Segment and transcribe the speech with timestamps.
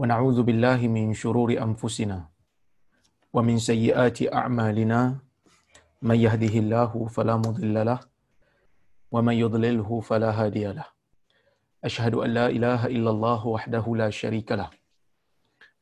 [0.00, 2.24] ونعوذ بالله من شرور أنفسنا
[3.36, 5.20] ومن سيئات أعمالنا.
[6.00, 8.00] من يهده الله فلا مضل له
[9.12, 10.88] ومن يضلله فلا هادي له.
[11.84, 14.72] أشهد أن لا إله إلا الله وحده لا شريك له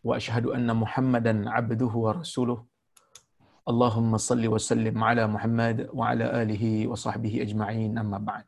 [0.03, 2.59] وأشهد أن محمدا عبده ورسوله.
[3.71, 8.45] اللهم صل وسلم على محمد وعلى آله وصحبه أجمعين أما بعد.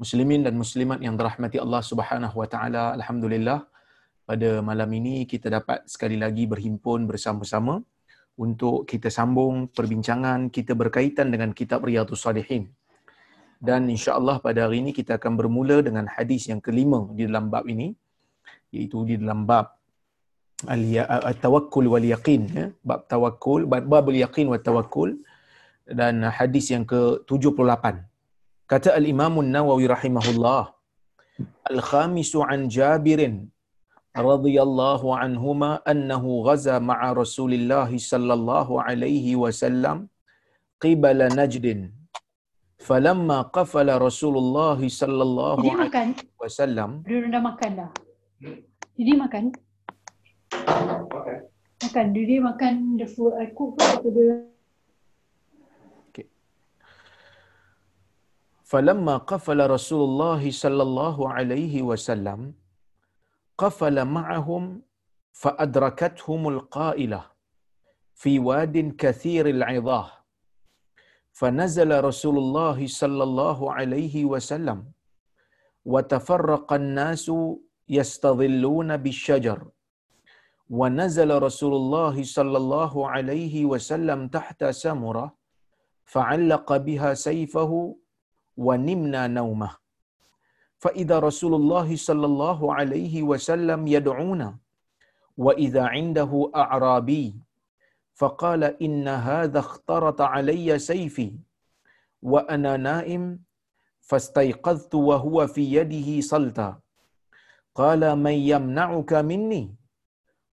[0.00, 3.68] Muslimin dan muslimat Allah Subhanahu wa taala, alhamdulillah.
[4.28, 7.80] Pada malam ini kita dapat sekali lagi berhimpun bersama-sama
[8.36, 12.68] untuk kita sambung perbincangan kita berkaitan dengan kitab Riyadhus Salihin.
[13.56, 17.64] Dan insya-Allah pada hari ini kita akan bermula dengan hadis yang kelima di dalam bab
[17.72, 17.88] ini
[18.76, 19.66] iaitu di dalam bab
[20.68, 25.10] al-tawakkul wal yaqin ya bab tawakkul bab babul yaqin wa tawakkul
[25.88, 27.84] dan hadis yang ke-78
[28.70, 30.62] kata al-imam an-nawawi rahimahullah
[31.72, 33.34] al-khamisu an jabirin
[34.20, 39.96] رضي الله عنهما أنه غزا مع رسول الله صلى الله عليه وسلم
[40.82, 41.66] قبل نجد
[42.78, 46.08] فلما قفل رسول الله صلى الله عليه makan.
[46.42, 47.90] وسلم dah makan dah.
[48.98, 49.44] Makan.
[51.78, 52.06] Makan.
[52.18, 53.78] Makan the food I cook
[58.68, 62.52] فلما قفل رسول الله صلى الله عليه وسلم
[63.58, 64.82] قفل معهم
[65.32, 67.22] فأدركتهم القائلة
[68.14, 70.10] في واد كثير العظاه.
[71.32, 74.78] فنزل رسول الله صلى الله عليه وسلم
[75.84, 77.32] وتفرق الناس
[77.88, 79.68] يستظلون بالشجر.
[80.70, 85.34] ونزل رسول الله صلى الله عليه وسلم تحت سمرة
[86.04, 87.96] فعلق بها سيفه
[88.56, 89.87] ونمنا نومه.
[90.78, 94.58] فإذا رسول الله صلى الله عليه وسلم يدعونا
[95.36, 97.40] وإذا عنده أعرابي
[98.14, 101.38] فقال إن هذا اخترط علي سيفي
[102.22, 103.42] وأنا نائم
[104.00, 106.80] فاستيقظت وهو في يده صلتا.
[107.74, 109.76] قال من يمنعك مني؟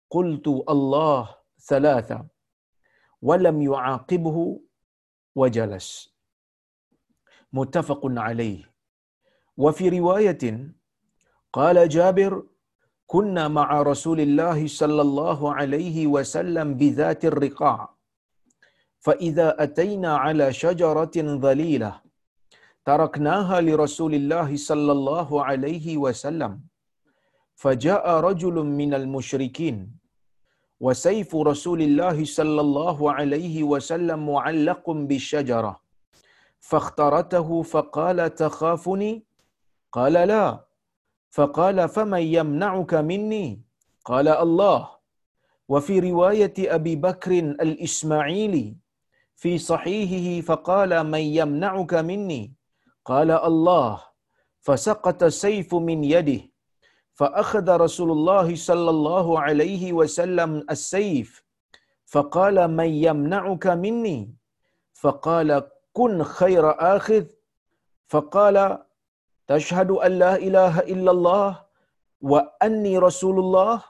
[0.09, 2.27] قلت الله ثلاثة
[3.21, 4.61] ولم يعاقبه
[5.35, 6.15] وجلس.
[7.53, 8.74] متفق عليه.
[9.57, 10.43] وفي رواية
[11.53, 12.43] قال جابر
[13.07, 17.95] كنا مع رسول الله صلى الله عليه وسلم بذات الرقاع
[18.99, 22.01] فإذا أتينا على شجرة ظليلة
[22.85, 26.61] تركناها لرسول الله صلى الله عليه وسلم
[27.55, 29.77] فجاء رجل من المشركين
[30.79, 35.79] وسيف رسول الله صلى الله عليه وسلم معلق بالشجرة
[36.59, 39.23] فاخترته فقال تخافني؟
[39.91, 40.65] قال لا.
[41.31, 43.61] فقال فمن يمنعك مني؟
[44.05, 44.89] قال الله.
[45.67, 48.77] وفي رواية أبي بكر الإسماعيلي
[49.35, 52.53] في صحيحه فقال من يمنعك مني؟
[53.05, 54.01] قال الله.
[54.61, 56.41] فسقط السيف من يده.
[57.13, 61.43] فأخذ رسول الله صلى الله عليه وسلم السيف.
[62.05, 64.35] فقال من يمنعك مني؟
[64.93, 67.25] فقال كن خير آخذ.
[68.07, 68.84] فقال
[69.47, 71.49] تشهد أن لا إله إلا الله
[72.21, 73.83] وأني رسول الله؟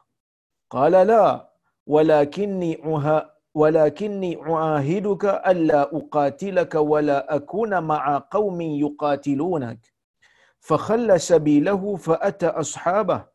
[0.70, 1.50] قال لا
[1.88, 9.94] ولكني عها ولكني أعاهدك ألا أقاتلك ولا أكون مع قوم يقاتلونك.
[10.60, 13.26] فخل سبيله فأتى أصحابه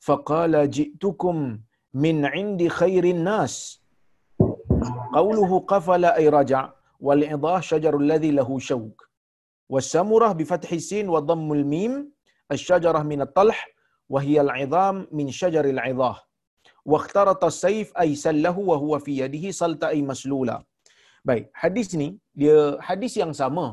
[0.00, 1.58] فقال جئتكم
[1.94, 3.82] من عند خير الناس.
[5.14, 9.11] قوله قفل أي رجع والعضاه شجر الذي له شوك.
[9.72, 11.92] والسمره بفتح السين وضم الميم
[12.54, 13.58] الشجرة من الطلح
[14.12, 16.16] وهي العظام من شجر العظاه
[16.90, 20.58] واخترط السيف أي سله وهو في يده سلطه اي مسلوله
[21.28, 22.08] Baik, hadis ni
[22.40, 22.54] dia
[22.86, 23.66] hadis yang sama.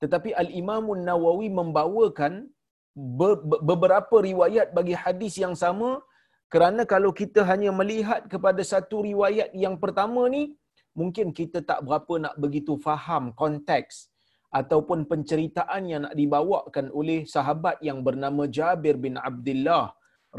[0.00, 2.48] Tetapi Al Imam Nawawi membawakan
[2.96, 6.00] be, be, beberapa riwayat bagi hadis yang sama
[6.48, 10.56] kerana kalau kita hanya melihat kepada satu riwayat yang pertama ni
[10.96, 14.09] mungkin kita tak berapa nak begitu faham konteks
[14.58, 19.84] ataupun penceritaan yang nak dibawakan oleh sahabat yang bernama Jabir bin Abdullah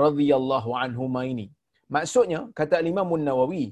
[0.04, 1.48] radhiyallahu anhu ini.
[1.96, 3.66] Maksudnya kata Imam Nawawi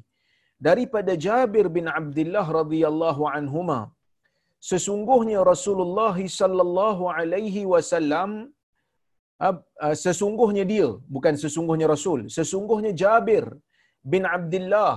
[0.67, 3.79] daripada Jabir bin Abdullah radhiyallahu anhuma
[4.69, 8.31] sesungguhnya Rasulullah sallallahu alaihi wasallam
[10.05, 13.45] sesungguhnya dia bukan sesungguhnya Rasul sesungguhnya Jabir
[14.13, 14.95] bin Abdullah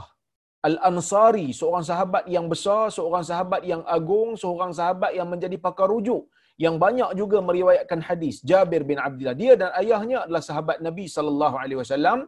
[0.69, 6.23] Al-Ansari, seorang sahabat yang besar, seorang sahabat yang agung, seorang sahabat yang menjadi pakar rujuk
[6.65, 11.57] yang banyak juga meriwayatkan hadis Jabir bin Abdullah dia dan ayahnya adalah sahabat Nabi sallallahu
[11.63, 12.19] alaihi wasallam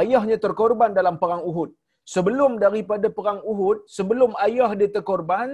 [0.00, 1.70] ayahnya terkorban dalam perang Uhud.
[2.14, 5.48] Sebelum daripada perang Uhud, sebelum ayah dia terkorban,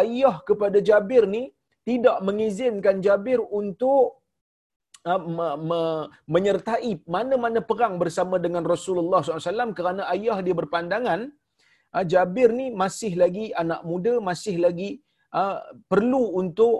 [0.00, 1.48] ayah kepada Jabir ni
[1.88, 4.20] tidak mengizinkan Jabir untuk
[5.08, 5.80] uh, me, me,
[6.34, 11.32] menyertai mana-mana perang bersama dengan Rasulullah SAW kerana ayah dia berpandangan
[12.12, 14.90] Jabir ni masih lagi anak muda, masih lagi
[15.40, 15.58] uh,
[15.90, 16.76] perlu untuk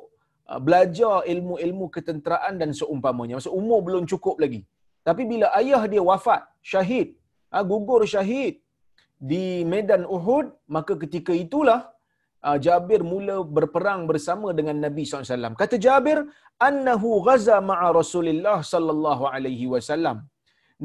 [0.51, 3.39] uh, belajar ilmu-ilmu ketenteraan dan seumpamanya.
[3.39, 4.61] Maksud umur belum cukup lagi.
[5.09, 7.09] Tapi bila ayah dia wafat, syahid,
[7.55, 8.55] uh, gugur syahid
[9.33, 10.47] di medan Uhud,
[10.77, 11.81] maka ketika itulah
[12.47, 15.55] uh, Jabir mula berperang bersama dengan Nabi SAW.
[15.63, 16.19] Kata Jabir,
[16.69, 20.19] annahu ghaza ma'a Rasulullah sallallahu alaihi wasallam.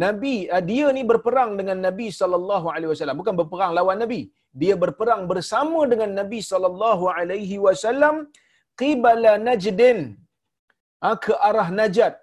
[0.03, 4.21] Nabi uh, dia ni berperang dengan Nabi sallallahu alaihi wasallam, bukan berperang lawan Nabi.
[4.61, 8.15] Dia berperang bersama dengan Nabi sallallahu alaihi wasallam
[8.81, 9.99] qibala Najdin.
[11.07, 12.15] Uh, ke arah Najat.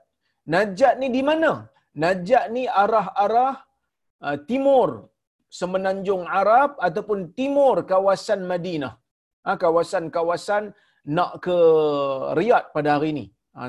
[0.55, 1.53] Najat ni di mana?
[2.05, 3.55] Najat ni arah-arah
[4.27, 4.89] uh, timur
[5.61, 8.95] semenanjung Arab ataupun timur kawasan Madinah.
[9.47, 10.63] Ha, kawasan-kawasan
[11.17, 11.57] nak ke
[12.39, 13.25] Riyadh pada hari ini.
[13.57, 13.69] Ha,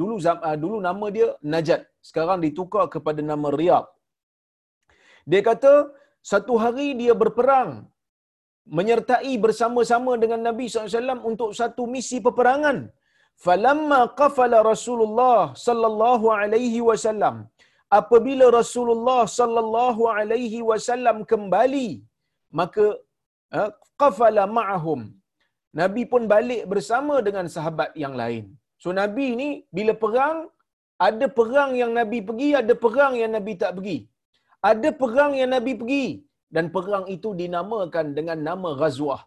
[0.00, 1.82] dulu ha, dulu nama dia Najat.
[2.08, 3.88] Sekarang ditukar kepada nama Riyadh.
[5.30, 5.72] Dia kata
[6.32, 7.70] satu hari dia berperang
[8.78, 12.78] menyertai bersama-sama dengan Nabi SAW untuk satu misi peperangan.
[13.44, 17.36] Falamma qafala Rasulullah sallallahu alaihi wasallam
[18.00, 21.88] apabila Rasulullah sallallahu alaihi wasallam kembali
[22.60, 22.86] maka
[24.02, 25.00] qafala ma'ahum.
[25.80, 28.44] Nabi pun balik bersama dengan sahabat yang lain.
[28.82, 30.38] So Nabi ni bila perang
[31.08, 33.98] ada perang yang Nabi pergi, ada perang yang Nabi tak pergi.
[34.70, 36.06] Ada perang yang Nabi pergi
[36.54, 39.22] dan perang itu dinamakan dengan nama Ghazwah.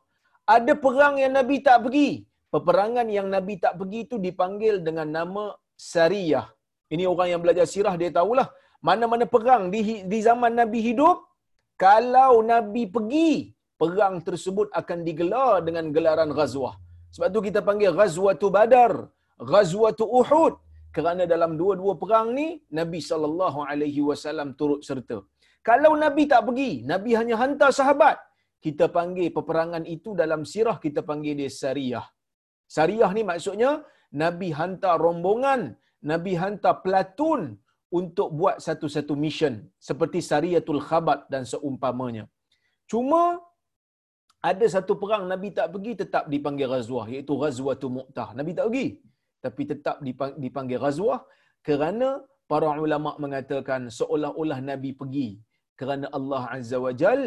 [0.55, 2.09] Ada perang yang Nabi tak pergi.
[2.53, 5.43] Peperangan yang Nabi tak pergi itu dipanggil dengan nama
[5.91, 6.45] Sariyah.
[6.93, 8.47] Ini orang yang belajar sirah dia tahulah.
[8.87, 9.81] Mana-mana perang di,
[10.11, 11.17] di zaman Nabi hidup,
[11.75, 13.51] kalau Nabi pergi,
[13.81, 16.79] perang tersebut akan digelar dengan gelaran ghazwah.
[17.11, 19.11] Sebab tu kita panggil ghazwatu badar,
[19.51, 20.53] ghazwatu uhud.
[20.95, 25.19] Kerana dalam dua-dua perang ni, Nabi SAW turut serta.
[25.59, 28.15] Kalau Nabi tak pergi, Nabi hanya hantar sahabat.
[28.63, 32.05] Kita panggil peperangan itu dalam sirah, kita panggil dia sariyah.
[32.75, 33.83] Sariyah ni maksudnya,
[34.23, 35.75] Nabi hantar rombongan,
[36.11, 37.59] Nabi hantar pelatun
[37.91, 39.67] untuk buat satu-satu mission.
[39.89, 42.23] Seperti Sariyatul Khabat dan seumpamanya.
[42.91, 43.41] Cuma
[44.49, 48.29] ada satu perang Nabi tak pergi tetap dipanggil Ghazwah iaitu Ghazwatul Mu'tah.
[48.37, 48.87] Nabi tak pergi
[49.45, 49.95] tapi tetap
[50.43, 51.19] dipanggil Ghazwah
[51.67, 52.09] kerana
[52.51, 55.29] para ulama mengatakan seolah-olah Nabi pergi
[55.79, 57.21] kerana Allah Azza wa Jal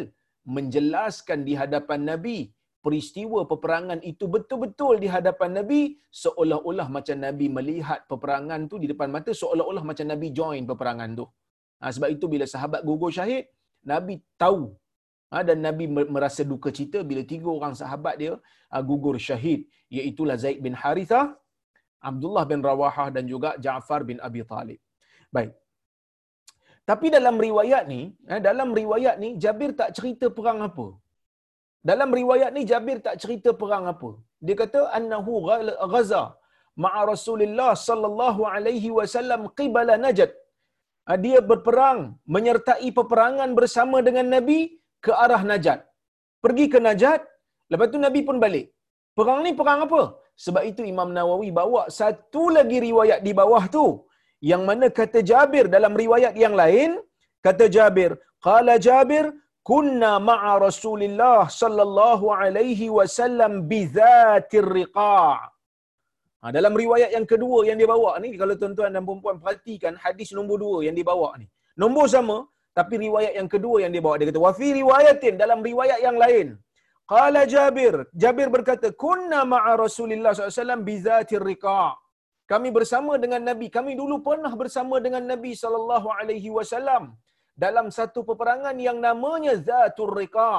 [0.57, 2.39] menjelaskan di hadapan Nabi
[2.85, 5.81] peristiwa peperangan itu betul-betul di hadapan Nabi
[6.23, 11.27] seolah-olah macam Nabi melihat peperangan tu di depan mata seolah-olah macam Nabi join peperangan tu.
[11.83, 13.45] Ha, sebab itu bila sahabat gugur syahid,
[13.93, 14.63] Nabi tahu
[15.33, 15.85] Ha, dan Nabi
[16.17, 18.33] merasa duka cita bila tiga orang sahabat dia
[18.73, 19.61] ha, gugur syahid
[19.97, 21.27] iaitu Zaid bin Harithah,
[22.11, 24.81] Abdullah bin Rawahah dan juga Ja'far bin Abi Talib.
[25.37, 25.53] Baik.
[26.91, 30.87] Tapi dalam riwayat ni, ha, dalam riwayat ni Jabir tak cerita perang apa.
[31.91, 34.11] Dalam riwayat ni Jabir tak cerita perang apa.
[34.47, 35.33] Dia kata annahu
[35.93, 36.23] ghaza
[36.85, 40.33] ma'a Rasulullah sallallahu alaihi wasallam qibala Najd.
[41.25, 42.01] Dia berperang
[42.35, 44.59] menyertai peperangan bersama dengan Nabi
[45.05, 45.81] ke arah Najat.
[46.45, 47.21] Pergi ke Najat,
[47.73, 48.67] lepas tu Nabi pun balik.
[49.19, 50.03] Perang ni perang apa?
[50.45, 53.87] Sebab itu Imam Nawawi bawa satu lagi riwayat di bawah tu.
[54.51, 56.91] Yang mana kata Jabir dalam riwayat yang lain,
[57.47, 58.11] kata Jabir,
[58.47, 59.25] qala Jabir,
[59.71, 65.39] kunna ma'a Rasulillah sallallahu alaihi wasallam bi dzatir riqa'.
[66.43, 70.31] Ha, dalam riwayat yang kedua yang dia bawa ni, kalau tuan-tuan dan puan-puan perhatikan hadis
[70.39, 71.47] nombor dua yang dia bawa ni.
[71.83, 72.37] Nombor sama,
[72.79, 76.17] tapi riwayat yang kedua yang dia bawa dia kata wa fi riwayatin dalam riwayat yang
[76.23, 76.49] lain
[77.13, 81.83] qala Jabir Jabir berkata kunna ma'a Rasulillah SAW bi zatir riqa
[82.53, 85.53] kami bersama dengan Nabi kami dulu pernah bersama dengan Nabi
[86.57, 87.05] wasallam
[87.65, 90.53] dalam satu peperangan yang namanya Zatur Riqa.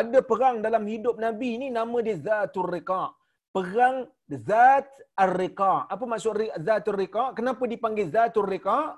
[0.00, 3.02] Ada perang dalam hidup Nabi ni nama dia Zatur Riqa.
[3.50, 4.86] Perang Zat
[5.24, 5.90] Ar-Riqa.
[5.90, 7.24] Apa maksud Zatur Riqa?
[7.34, 8.94] Kenapa dipanggil Zatur Riqa?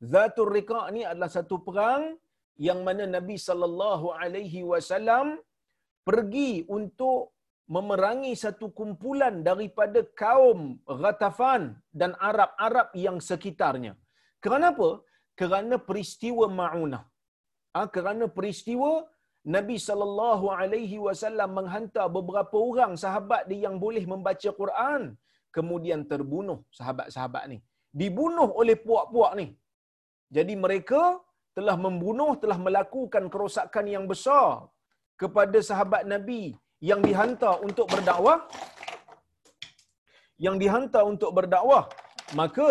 [0.00, 2.16] Zatul Riqa' ni adalah satu perang
[2.68, 5.26] yang mana Nabi sallallahu alaihi wasallam
[6.08, 7.36] pergi untuk
[7.74, 11.62] memerangi satu kumpulan daripada kaum Ghatafan
[12.00, 13.92] dan Arab-Arab yang sekitarnya.
[14.46, 14.88] Kenapa?
[15.40, 17.04] Kerana peristiwa Ma'unah.
[17.74, 18.90] Ha, kerana peristiwa
[19.56, 25.02] Nabi sallallahu alaihi wasallam menghantar beberapa orang sahabat dia yang boleh membaca Quran
[25.56, 27.58] kemudian terbunuh sahabat-sahabat ni.
[28.00, 29.46] Dibunuh oleh puak-puak ni
[30.36, 31.00] Jadi mereka
[31.56, 34.48] telah membunuh, telah melakukan kerosakan yang besar
[35.22, 36.42] kepada sahabat Nabi
[36.88, 38.38] yang dihantar untuk berdakwah
[40.44, 41.84] yang dihantar untuk berdakwah
[42.40, 42.68] maka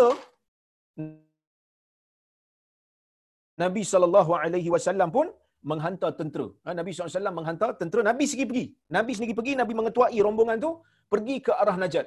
[3.62, 5.26] Nabi sallallahu alaihi wasallam pun
[5.70, 6.46] menghantar tentera.
[6.64, 8.02] Ha, Nabi SAW menghantar tentera.
[8.10, 8.66] Nabi sendiri pergi.
[8.96, 9.52] Nabi sendiri pergi.
[9.60, 10.70] Nabi mengetuai rombongan tu
[11.12, 12.06] pergi ke arah Najd.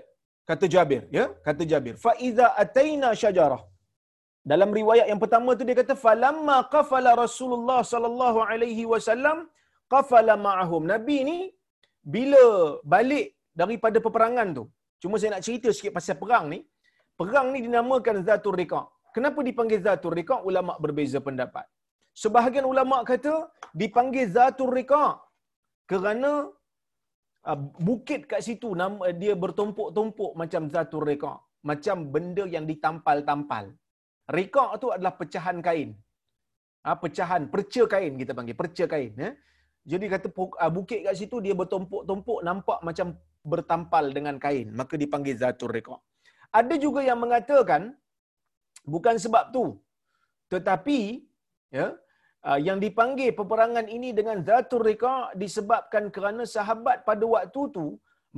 [0.50, 1.03] Kata Jabir.
[1.17, 1.95] Ya, kata Jabir.
[2.05, 3.62] Faiza ataina syajarah.
[4.51, 9.38] Dalam riwayat yang pertama tu dia kata falamma qafala Rasulullah sallallahu alaihi wasallam
[9.93, 10.84] qafala ma'ahum.
[10.93, 11.38] Nabi ni
[12.00, 14.63] bila balik daripada peperangan tu.
[15.01, 16.60] Cuma saya nak cerita sikit pasal perang ni.
[17.19, 18.86] Perang ni dinamakan Zatul Riqa'.
[19.15, 20.39] Kenapa dipanggil Zatul Riqa'?
[20.50, 21.65] Ulama berbeza pendapat.
[22.15, 23.34] Sebahagian ulama kata
[23.81, 25.10] dipanggil Zatul Riqa'
[25.91, 26.31] kerana
[27.50, 31.38] uh, bukit kat situ nama dia bertumpuk-tumpuk macam Zatul Riqa',
[31.69, 33.75] macam benda yang ditampal-tampal.
[34.38, 35.89] Riqa' tu adalah pecahan kain.
[36.86, 39.12] Ha, pecahan, perca kain kita panggil, perca kain.
[39.24, 39.31] Ya.
[39.91, 43.17] Jadi kata uh, bukit kat situ dia bertumpuk-tumpuk nampak macam
[43.51, 44.67] bertampal dengan kain.
[44.79, 46.00] Maka dipanggil Zatul Riqa'.
[46.59, 47.81] Ada juga yang mengatakan
[48.86, 49.65] bukan sebab tu.
[50.53, 51.00] Tetapi
[51.77, 51.88] ya,
[52.45, 57.86] uh, yang dipanggil peperangan ini dengan Zatul Riqa' disebabkan kerana sahabat pada waktu tu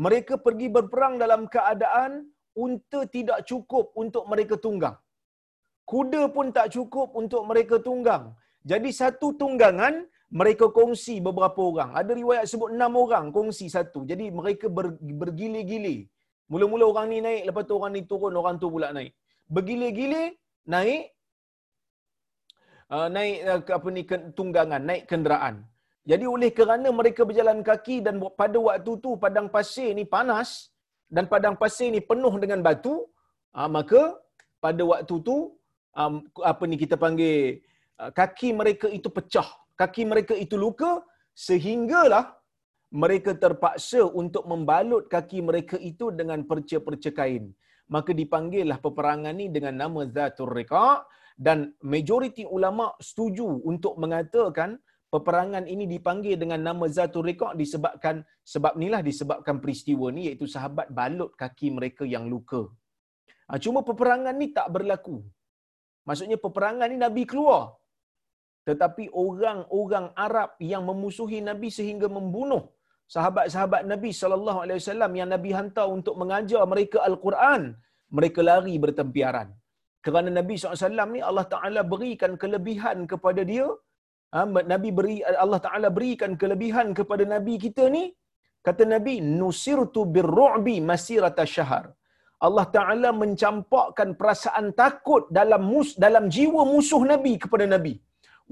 [0.05, 2.11] mereka pergi berperang dalam keadaan
[2.55, 4.95] unta tidak cukup untuk mereka tunggang.
[5.91, 8.31] Kuda pun tak cukup untuk mereka tunggang.
[8.71, 9.93] Jadi satu tunggangan
[10.39, 11.91] mereka kongsi beberapa orang.
[11.99, 14.07] Ada riwayat sebut enam orang kongsi satu.
[14.11, 15.97] Jadi mereka ber, bergili-gili.
[16.51, 19.11] Mula-mula orang ni naik, lepas tu orang ni turun, orang tu pula naik.
[19.55, 20.23] Bergili-gili,
[20.73, 21.11] naik,
[22.95, 24.03] uh, naik uh, apa ni
[24.39, 25.67] tunggangan, naik kenderaan.
[26.07, 30.71] Jadi oleh kerana mereka berjalan kaki dan pada waktu tu padang pasir ni panas
[31.11, 32.95] dan padang pasir ni penuh dengan batu,
[33.59, 34.15] uh, maka
[34.63, 35.37] pada waktu tu
[35.95, 37.59] um, apa ni kita panggil
[38.01, 41.03] uh, kaki mereka itu pecah, kaki mereka itu luka
[41.35, 42.35] sehinggalah
[42.91, 47.55] mereka terpaksa untuk membalut kaki mereka itu dengan perca-perca kain.
[47.91, 51.03] Maka dipanggillah peperangan ni dengan nama Zatul Riqa'
[51.35, 54.79] dan majoriti ulama setuju untuk mengatakan
[55.11, 60.87] peperangan ini dipanggil dengan nama Zatul Riqa' disebabkan sebab inilah disebabkan peristiwa ni iaitu sahabat
[60.91, 62.67] balut kaki mereka yang luka.
[63.51, 65.19] Ha, cuma peperangan ni tak berlaku.
[66.07, 67.63] Maksudnya peperangan ni Nabi keluar.
[68.69, 72.63] Tetapi orang-orang Arab yang memusuhi Nabi sehingga membunuh
[73.15, 77.63] sahabat-sahabat Nabi sallallahu alaihi wasallam yang Nabi hantar untuk mengajar mereka al-Quran,
[78.17, 79.49] mereka lari bertempiaran
[80.05, 83.67] kerana Nabi SAW ni Allah Ta'ala berikan kelebihan kepada dia.
[84.33, 88.03] Ha, Nabi beri Allah Ta'ala berikan kelebihan kepada Nabi kita ni.
[88.67, 91.85] Kata Nabi, Nusirtu birru'bi masirata syahar.
[92.47, 97.93] Allah Ta'ala mencampakkan perasaan takut dalam mus, dalam jiwa musuh Nabi kepada Nabi.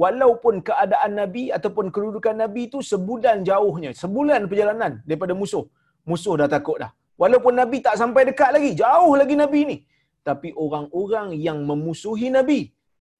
[0.01, 3.91] Walaupun keadaan Nabi ataupun kedudukan Nabi itu sebulan jauhnya.
[4.01, 5.65] Sebulan perjalanan daripada musuh.
[6.10, 6.91] Musuh dah takut dah.
[7.22, 8.72] Walaupun Nabi tak sampai dekat lagi.
[8.84, 9.77] Jauh lagi Nabi ni
[10.29, 12.62] tapi orang-orang yang memusuhi Nabi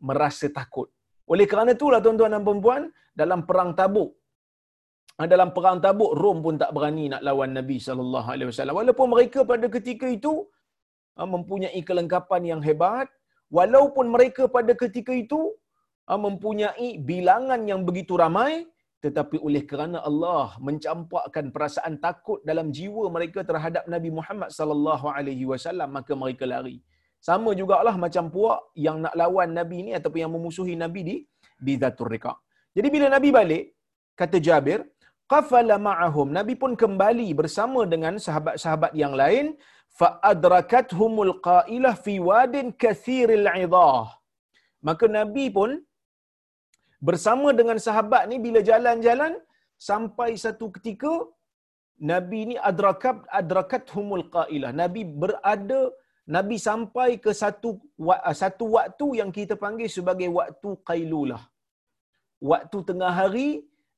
[0.08, 0.88] merasa takut.
[1.32, 2.84] Oleh kerana itulah tuan-tuan dan puan
[3.22, 4.10] dalam perang Tabuk
[5.34, 9.40] dalam perang Tabuk Rom pun tak berani nak lawan Nabi sallallahu alaihi wasallam walaupun mereka
[9.44, 10.34] pada ketika itu
[11.18, 13.08] mempunyai kelengkapan yang hebat
[13.50, 15.42] walaupun mereka pada ketika itu
[16.06, 18.68] ah, mempunyai bilangan yang begitu ramai
[19.06, 25.48] tetapi oleh kerana Allah mencampakkan perasaan takut dalam jiwa mereka terhadap Nabi Muhammad sallallahu alaihi
[25.52, 26.78] wasallam maka mereka lari.
[27.28, 31.16] Sama jugalah macam puak yang nak lawan Nabi ni ataupun yang memusuhi Nabi di
[31.68, 32.34] di Zatul Riqa.
[32.76, 33.64] Jadi bila Nabi balik,
[34.20, 34.80] kata Jabir,
[35.32, 36.28] qafala ma'ahum.
[36.38, 39.56] Nabi pun kembali bersama dengan sahabat-sahabat yang lain
[40.32, 44.06] adrakathumul qailah fi wadin kathiril idah.
[44.88, 45.72] Maka Nabi pun
[47.08, 49.34] bersama dengan sahabat ni bila jalan-jalan
[49.90, 51.14] sampai satu ketika
[52.12, 54.72] Nabi ni adrakat adrakat humul qailah.
[54.82, 55.82] Nabi berada
[56.36, 57.70] Nabi sampai ke satu
[58.42, 61.44] satu waktu yang kita panggil sebagai waktu qailulah.
[62.52, 63.50] Waktu tengah hari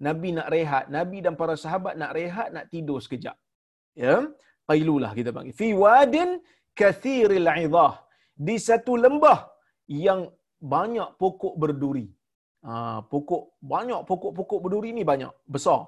[0.05, 3.37] Nabi nak rehat, Nabi dan para sahabat nak rehat, nak tidur sekejap.
[4.03, 4.15] Ya,
[4.71, 5.55] qailulah kita panggil.
[5.61, 6.29] Fi wadin
[6.81, 7.93] kathiril idah.
[8.47, 9.39] Di satu lembah
[10.05, 10.21] yang
[10.75, 12.07] banyak pokok berduri.
[12.67, 12.73] Ha,
[13.11, 15.81] pokok banyak pokok-pokok berduri ni banyak besar.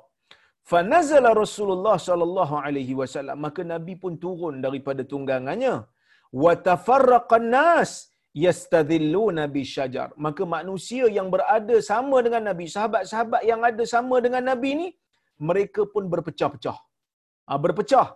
[0.69, 5.73] Fa nazala Rasulullah sallallahu alaihi wasallam maka Nabi pun turun daripada tunggangannya
[6.43, 7.91] wa tafarraqan nas
[8.43, 14.43] yastadhilluna bi syajar maka manusia yang berada sama dengan Nabi sahabat-sahabat yang ada sama dengan
[14.51, 14.87] Nabi ni
[15.49, 16.77] mereka pun berpecah-pecah
[17.47, 18.07] ha, berpecah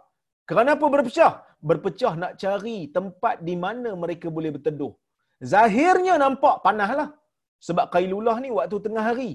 [0.49, 1.33] kenapa berpecah
[1.69, 4.93] berpecah nak cari tempat di mana mereka boleh berteduh
[5.53, 7.09] zahirnya nampak panaslah
[7.65, 9.31] Sebab qailulah ni waktu tengah hari.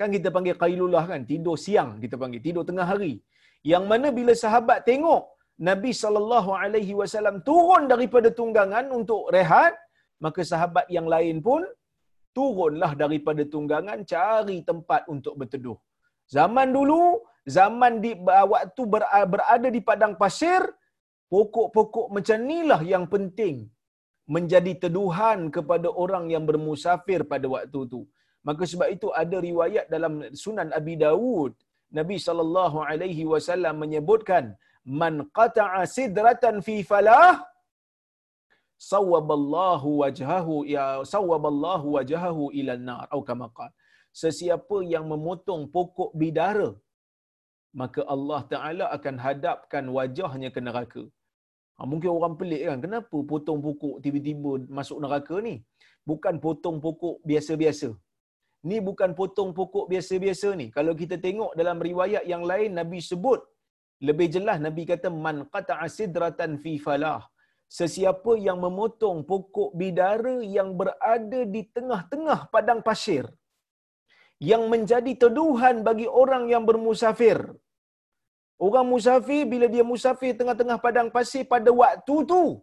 [0.00, 3.14] Kan kita panggil qailulah kan, tidur siang kita panggil, tidur tengah hari.
[3.72, 5.22] Yang mana bila sahabat tengok
[5.68, 9.72] Nabi sallallahu alaihi wasallam turun daripada tunggangan untuk rehat,
[10.24, 11.62] maka sahabat yang lain pun
[12.36, 15.78] turunlah daripada tunggangan cari tempat untuk berteduh.
[16.36, 17.02] Zaman dulu,
[17.46, 18.10] zaman di
[18.52, 18.82] waktu
[19.32, 20.62] berada di padang pasir,
[21.32, 23.56] pokok-pokok macam inilah yang penting
[24.34, 28.02] menjadi teduhan kepada orang yang bermusafir pada waktu itu.
[28.46, 31.52] Maka sebab itu ada riwayat dalam Sunan Abi Dawud,
[31.98, 34.44] Nabi sallallahu alaihi wasallam menyebutkan,
[35.02, 37.42] "Man qata'a sidratan fi falah,
[38.90, 43.74] sawwaballahu wajhahu ya sawwaballahu wajhahu ila nar atau kama qala."
[44.22, 46.70] Sesiapa yang memotong pokok bidara,
[47.80, 51.02] maka Allah Taala akan hadapkan wajahnya ke neraka.
[51.76, 55.54] Ha, mungkin orang pelik kan, kenapa potong pokok tiba-tiba masuk neraka ni?
[56.10, 57.90] Bukan potong pokok biasa-biasa.
[58.68, 60.66] Ni bukan potong pokok biasa-biasa ni.
[60.76, 63.40] Kalau kita tengok dalam riwayat yang lain, Nabi sebut,
[64.08, 67.22] lebih jelas Nabi kata, Man qata'a sidratan fi falah.
[67.66, 73.26] Sesiapa yang memotong pokok bidara yang berada di tengah-tengah padang pasir.
[74.42, 77.38] Yang menjadi teduhan bagi orang yang bermusafir.
[78.56, 82.60] Orang musafir bila dia musafir tengah-tengah padang pasir pada waktu tu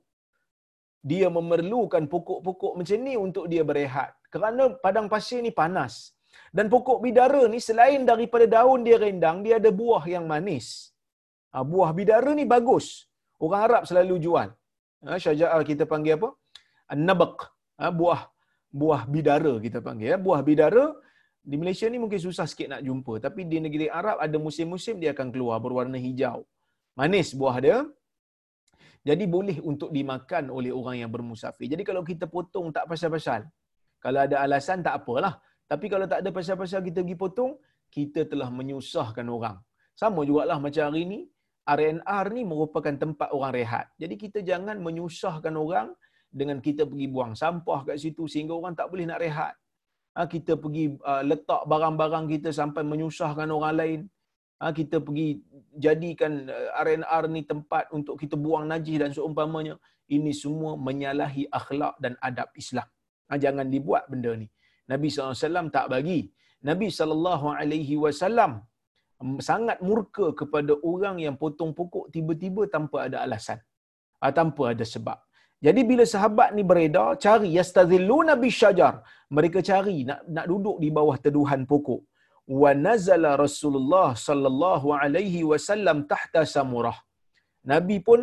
[1.12, 4.16] dia memerlukan pokok-pokok macam ni untuk dia berehat.
[4.34, 6.16] Kerana padang pasir ni panas.
[6.56, 10.96] Dan pokok bidara ni selain daripada daun dia rendang, dia ada buah yang manis.
[11.54, 13.06] Ha, buah bidara ni bagus.
[13.44, 14.50] Orang Arab selalu jual.
[15.06, 16.30] Ha, Syaja'ah kita panggil apa?
[16.96, 17.36] Nabak.
[17.78, 18.22] Ha, buah
[18.74, 20.16] buah bidara kita panggil.
[20.16, 20.18] Ya.
[20.18, 20.86] Buah bidara
[21.44, 23.20] di Malaysia ni mungkin susah sikit nak jumpa.
[23.20, 26.48] Tapi di negeri Arab ada musim-musim dia akan keluar berwarna hijau.
[26.96, 27.78] Manis buah dia.
[29.04, 31.68] Jadi boleh untuk dimakan oleh orang yang bermusafir.
[31.68, 33.44] Jadi kalau kita potong tak pasal-pasal.
[34.00, 35.44] Kalau ada alasan tak apalah.
[35.68, 37.52] Tapi kalau tak ada pasal-pasal kita pergi potong,
[37.92, 39.60] kita telah menyusahkan orang.
[39.92, 41.20] Sama jugalah macam hari ni,
[41.68, 43.86] RNR ni merupakan tempat orang rehat.
[44.00, 45.92] Jadi kita jangan menyusahkan orang
[46.32, 49.54] dengan kita pergi buang sampah kat situ sehingga orang tak boleh nak rehat.
[50.14, 54.00] Ha, kita pergi uh, letak barang-barang kita sampai menyusahkan orang lain.
[54.62, 55.42] Ha, kita pergi
[55.74, 56.48] jadikan
[56.86, 59.76] RNR ni tempat untuk kita buang najis dan seumpamanya.
[60.06, 62.86] Ini semua menyalahi akhlak dan adab Islam.
[63.28, 64.46] Ha, jangan dibuat benda ni.
[64.86, 66.30] Nabi SAW tak bagi.
[66.64, 68.62] Nabi SAW
[69.40, 73.60] sangat murka kepada orang yang potong pokok tiba-tiba tanpa ada alasan.
[74.24, 75.20] Tanpa ada sebab.
[75.66, 78.94] Jadi bila sahabat ni beredar, cari yastazilluna bisyajar.
[79.36, 82.02] Mereka cari nak nak duduk di bawah teduhan pokok.
[82.62, 86.98] Wa nazala Rasulullah sallallahu alaihi wasallam tahta samurah.
[87.72, 88.22] Nabi pun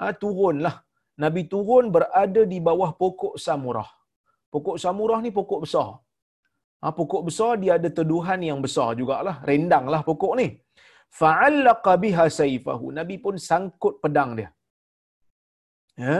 [0.00, 0.76] ha, turunlah.
[1.24, 3.88] Nabi turun berada di bawah pokok samurah.
[4.54, 5.90] Pokok samurah ni pokok besar.
[6.80, 9.36] Ha, pokok besar dia ada teduhan yang besar jugalah.
[9.50, 10.48] Rendanglah pokok ni.
[11.18, 12.86] Fa'allaqa biha sayfahu.
[12.98, 14.48] Nabi pun sangkut pedang dia.
[15.98, 16.16] Ya.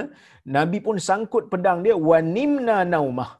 [0.56, 3.30] Nabi pun sangkut pedang dia wanimna naumah.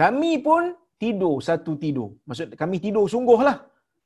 [0.00, 2.10] Kami pun tidur satu tidur.
[2.26, 3.56] Maksud kami tidur sungguhlah.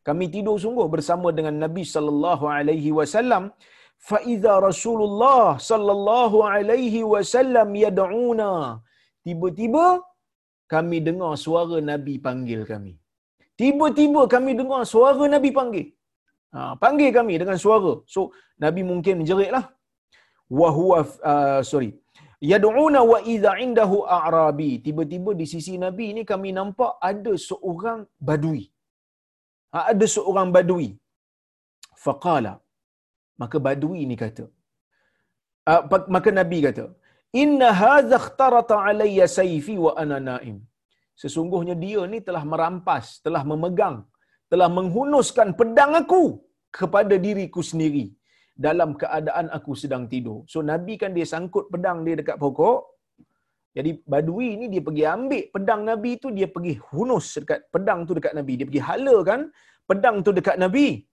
[0.09, 3.45] Kami tidur sungguh bersama dengan Nabi sallallahu alaihi wasallam.
[4.09, 8.53] Fa iza Rasulullah sallallahu alaihi wasallam yad'una.
[9.27, 9.87] Tiba-tiba
[10.75, 12.95] kami dengar suara Nabi panggil kami.
[13.61, 15.87] Tiba-tiba kami dengar suara Nabi panggil.
[16.55, 17.93] Ha, panggil kami dengan suara.
[18.15, 18.21] So
[18.65, 19.65] Nabi mungkin menjeritlah
[20.61, 20.99] wa huwa
[21.31, 21.91] uh, sorry.
[22.51, 24.71] Yad'una wa idza indahu a'rabi.
[24.85, 28.63] Tiba-tiba di sisi nabi ni kami nampak ada seorang badui.
[29.73, 30.91] Ha, ada seorang badui.
[32.05, 32.55] Faqala.
[33.43, 34.45] Maka badui ni kata
[35.71, 35.83] uh,
[36.15, 36.85] maka nabi kata
[37.43, 40.59] inna hadza ikhtarata alayya sayfi wa ana naim.
[41.23, 43.97] Sesungguhnya dia ni telah merampas telah memegang
[44.53, 46.23] telah menghunuskan pedang aku
[46.79, 48.05] kepada diriku sendiri
[48.67, 50.43] dalam keadaan aku sedang tidur.
[50.53, 52.99] So Nabi kan dia sangkut pedang dia dekat pokok.
[53.77, 58.13] Jadi badui ni dia pergi ambil pedang Nabi tu dia pergi hunus dekat pedang tu
[58.19, 58.53] dekat Nabi.
[58.59, 59.41] Dia pergi halakan
[59.87, 61.07] pedang tu dekat Nabi.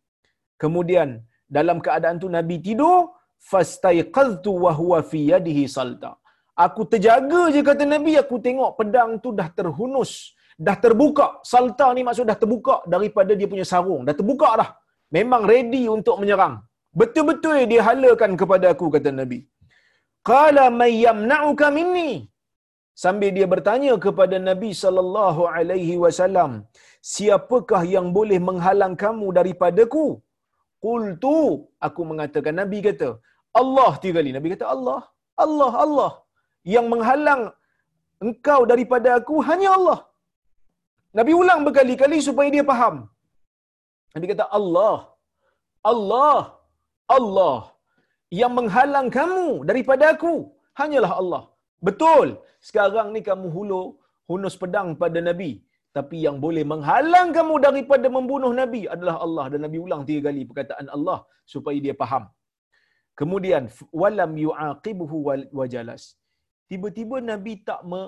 [0.57, 3.13] Kemudian dalam keadaan tu Nabi tidur,
[3.51, 6.17] fastaiqadtu wa huwa fi yadihi salta.
[6.65, 10.11] Aku terjaga je kata Nabi, aku tengok pedang tu dah terhunus,
[10.55, 11.27] dah terbuka.
[11.51, 14.69] Salta ni maksud dah terbuka daripada dia punya sarung, dah terbuka dah.
[15.11, 16.55] Memang ready untuk menyerang.
[17.01, 19.39] Betul-betul dia halakan kepada aku kata Nabi.
[20.29, 22.11] Qala may yamna'uka minni?
[23.03, 26.51] Sambil dia bertanya kepada Nabi sallallahu alaihi wasallam,
[27.13, 30.05] siapakah yang boleh menghalang kamu daripadaku?
[30.85, 31.39] Qultu,
[31.87, 33.09] aku mengatakan Nabi kata,
[33.61, 34.31] Allah tiga kali.
[34.37, 35.01] Nabi kata Allah,
[35.45, 36.11] Allah, Allah.
[36.75, 37.41] Yang menghalang
[38.25, 39.99] engkau daripada aku hanya Allah.
[41.17, 42.95] Nabi ulang berkali-kali supaya dia faham.
[44.15, 44.95] Nabi kata Allah,
[45.91, 46.39] Allah,
[47.17, 47.57] Allah
[48.41, 50.33] yang menghalang kamu daripada aku
[50.79, 51.43] hanyalah Allah.
[51.87, 52.27] Betul.
[52.67, 53.81] Sekarang ni kamu hulu
[54.31, 55.51] hunus pedang pada Nabi.
[55.97, 59.45] Tapi yang boleh menghalang kamu daripada membunuh Nabi adalah Allah.
[59.51, 61.19] Dan Nabi ulang tiga kali perkataan Allah
[61.53, 62.23] supaya dia faham.
[63.19, 63.63] Kemudian
[64.01, 65.17] walam yu'aqibuhu
[65.59, 66.03] wajalas.
[66.71, 68.01] Tiba-tiba Nabi tak me,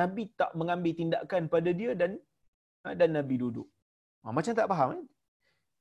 [0.00, 2.18] Nabi tak mengambil tindakan pada dia dan
[3.00, 3.68] dan Nabi duduk.
[4.22, 5.04] Ha, macam tak faham kan?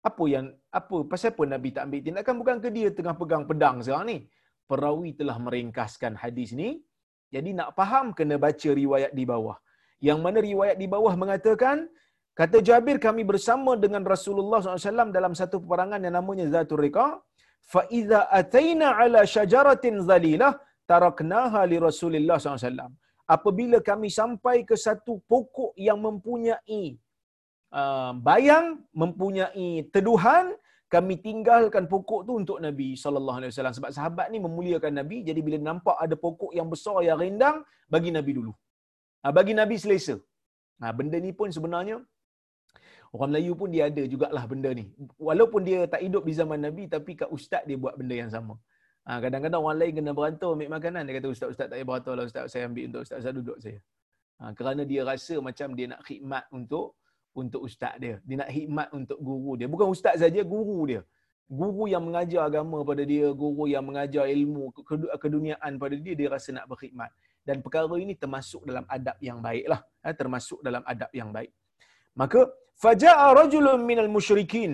[0.08, 0.46] Apa yang
[0.80, 4.18] apa pasal apa Nabi tak ambil tindakan bukan ke dia tengah pegang pedang sekarang ni?
[4.70, 6.70] Perawi telah meringkaskan hadis ni.
[7.36, 9.58] Jadi nak faham kena baca riwayat di bawah.
[10.08, 11.78] Yang mana riwayat di bawah mengatakan
[12.40, 17.08] kata Jabir kami bersama dengan Rasulullah SAW dalam satu peperangan yang namanya Zatul Riqa.
[17.74, 20.54] Fa iza ataina ala syajaratin zalilah
[20.92, 22.94] taraknaha li Rasulillah SAW.
[23.36, 26.84] Apabila kami sampai ke satu pokok yang mempunyai
[27.74, 30.56] uh, bayang, mempunyai teduhan,
[30.94, 35.42] kami tinggalkan pokok tu untuk Nabi sallallahu alaihi wasallam sebab sahabat ni memuliakan Nabi jadi
[35.48, 37.58] bila nampak ada pokok yang besar yang rindang
[37.92, 38.54] bagi Nabi dulu.
[39.24, 40.16] Ha, bagi Nabi selesa.
[40.82, 42.00] Ha, benda ni pun sebenarnya
[43.12, 44.86] orang Melayu pun dia ada jugalah benda ni.
[45.20, 48.56] Walaupun dia tak hidup di zaman Nabi tapi kat ustaz dia buat benda yang sama.
[49.08, 52.24] Ha, kadang-kadang orang lain kena berantau ambil makanan dia kata ustaz-ustaz tak payah berantau lah
[52.28, 53.80] ustaz saya ambil untuk ustaz saya duduk saya.
[54.40, 56.96] Ha, kerana dia rasa macam dia nak khidmat untuk
[57.42, 58.16] untuk ustaz dia.
[58.28, 59.68] Dia nak khidmat untuk guru dia.
[59.74, 61.02] Bukan ustaz saja, guru dia.
[61.60, 64.64] Guru yang mengajar agama pada dia, guru yang mengajar ilmu
[65.24, 67.10] keduniaan pada dia, dia rasa nak berkhidmat.
[67.48, 69.80] Dan perkara ini termasuk dalam adab yang baiklah.
[70.04, 71.52] Ha, termasuk dalam adab yang baik.
[72.22, 72.42] Maka,
[72.84, 74.72] faja'a rajulun minal musyrikin.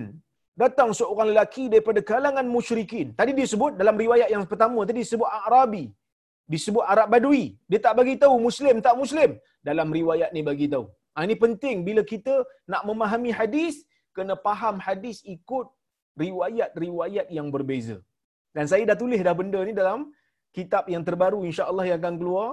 [0.61, 3.07] Datang seorang lelaki daripada kalangan musyrikin.
[3.19, 5.85] Tadi disebut dalam riwayat yang pertama, tadi disebut Arabi.
[6.53, 7.43] Disebut Arab Badui.
[7.69, 9.31] Dia tak bagi tahu Muslim, tak Muslim.
[9.69, 10.85] Dalam riwayat ni bagi tahu.
[11.13, 12.35] Ha, ini penting bila kita
[12.71, 13.75] nak memahami hadis,
[14.17, 15.67] kena faham hadis ikut
[16.23, 17.97] riwayat-riwayat yang berbeza.
[18.55, 19.99] Dan saya dah tulis dah benda ni dalam
[20.57, 22.49] kitab yang terbaru insya-Allah yang akan keluar,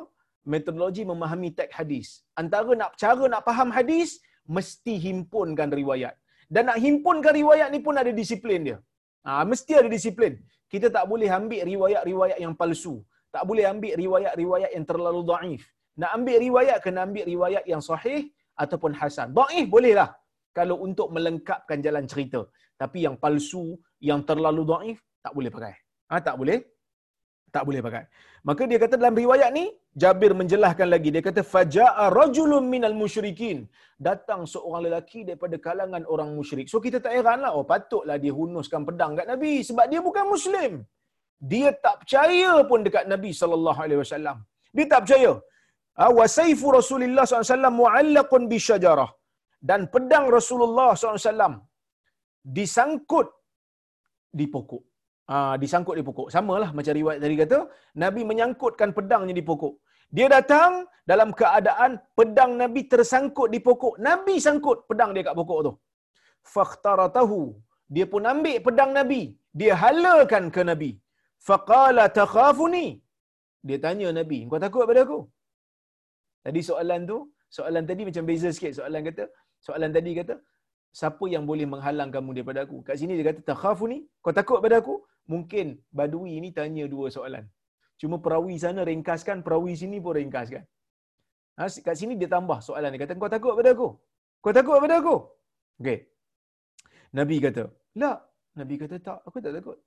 [0.53, 2.09] metodologi memahami teks hadis.
[2.43, 4.21] Antara nak cara nak faham hadis
[4.57, 6.15] mesti himpunkan riwayat.
[6.55, 8.79] Dan nak himpunkan riwayat ni pun ada disiplin dia.
[9.27, 10.33] Ha, mesti ada disiplin.
[10.73, 12.95] Kita tak boleh ambil riwayat-riwayat yang palsu.
[13.35, 15.63] Tak boleh ambil riwayat-riwayat yang terlalu daif.
[16.01, 18.21] Nak ambil riwayat kena ambil riwayat yang sahih
[18.65, 19.29] ataupun hasan.
[19.39, 20.11] Daif bolehlah
[20.59, 22.41] kalau untuk melengkapkan jalan cerita.
[22.83, 23.65] Tapi yang palsu,
[24.11, 25.75] yang terlalu daif tak boleh pakai.
[26.11, 26.59] Ha, tak boleh.
[27.55, 28.05] Tak boleh pakai.
[28.49, 29.65] Maka dia kata dalam riwayat ni
[30.03, 33.59] Jabir menjelaskan lagi dia kata faja'a rajulun minal musyrikin
[34.09, 36.67] datang seorang lelaki daripada kalangan orang musyrik.
[36.73, 40.73] So kita tak heranlah oh patutlah dia hunuskan pedang kat Nabi sebab dia bukan muslim.
[41.53, 44.39] Dia tak percaya pun dekat Nabi sallallahu alaihi wasallam.
[44.77, 45.33] Dia tak percaya.
[46.03, 49.11] Ah, wa saifu Rasulullah SAW mu'allaqun bi syajarah.
[49.69, 51.55] Dan pedang Rasulullah SAW
[52.57, 53.29] disangkut
[54.39, 54.83] di pokok.
[55.31, 56.29] Ha, disangkut di pokok.
[56.35, 57.59] Sama lah macam riwayat tadi kata,
[58.03, 59.75] Nabi menyangkutkan pedangnya di pokok.
[60.17, 60.73] Dia datang
[61.11, 63.95] dalam keadaan pedang Nabi tersangkut di pokok.
[64.09, 65.73] Nabi sangkut pedang dia kat pokok tu.
[66.55, 67.41] Fakhtaratahu.
[67.95, 69.23] Dia pun ambil pedang Nabi.
[69.61, 70.91] Dia halakan ke Nabi.
[71.49, 72.87] Faqala takhafuni.
[73.69, 75.21] Dia tanya Nabi, kau takut pada aku?
[76.47, 77.19] Tadi soalan tu,
[77.57, 78.73] soalan tadi macam beza sikit.
[78.79, 79.25] Soalan kata,
[79.67, 80.35] soalan tadi kata,
[80.99, 82.79] siapa yang boleh menghalang kamu daripada aku?
[82.87, 84.95] Kat sini dia kata, takhafu ni, kau takut pada aku?
[85.33, 85.67] Mungkin
[85.99, 87.45] badui ni tanya dua soalan.
[88.01, 90.65] Cuma perawi sana ringkaskan, perawi sini pun ringkaskan.
[91.61, 93.89] Ha, kat sini dia tambah soalan dia kata, kau takut pada aku?
[94.41, 95.17] Kau takut pada aku?
[95.81, 95.99] Okey.
[97.19, 97.65] Nabi kata,
[98.01, 98.13] la.
[98.59, 99.79] Nabi kata, tak, aku tak takut.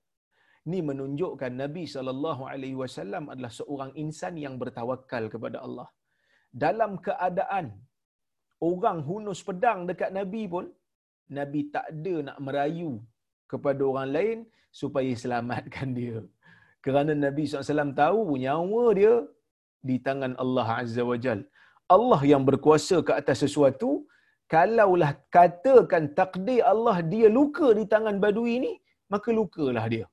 [0.63, 2.47] Ini menunjukkan Nabi SAW
[3.33, 5.87] adalah seorang insan yang bertawakal kepada Allah
[6.63, 7.65] dalam keadaan
[8.69, 10.65] orang hunus pedang dekat Nabi pun,
[11.37, 12.91] Nabi tak ada nak merayu
[13.51, 14.37] kepada orang lain
[14.81, 16.17] supaya selamatkan dia.
[16.85, 19.13] Kerana Nabi SAW tahu nyawa dia
[19.89, 21.41] di tangan Allah Azza wa Jal.
[21.95, 23.89] Allah yang berkuasa ke atas sesuatu,
[24.53, 28.73] kalaulah katakan takdir Allah dia luka di tangan badui ini,
[29.13, 30.05] maka lukalah dia.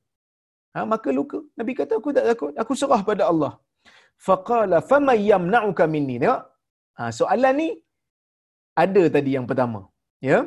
[0.74, 1.38] Ha, maka luka.
[1.58, 2.52] Nabi kata, aku tak takut.
[2.62, 3.52] Aku serah pada Allah
[4.26, 6.16] faqala faman yamna'uka minni?
[6.22, 6.42] Tengok.
[6.98, 7.68] Ha, soalan ni
[8.82, 9.80] ada tadi yang pertama
[10.30, 10.38] ya.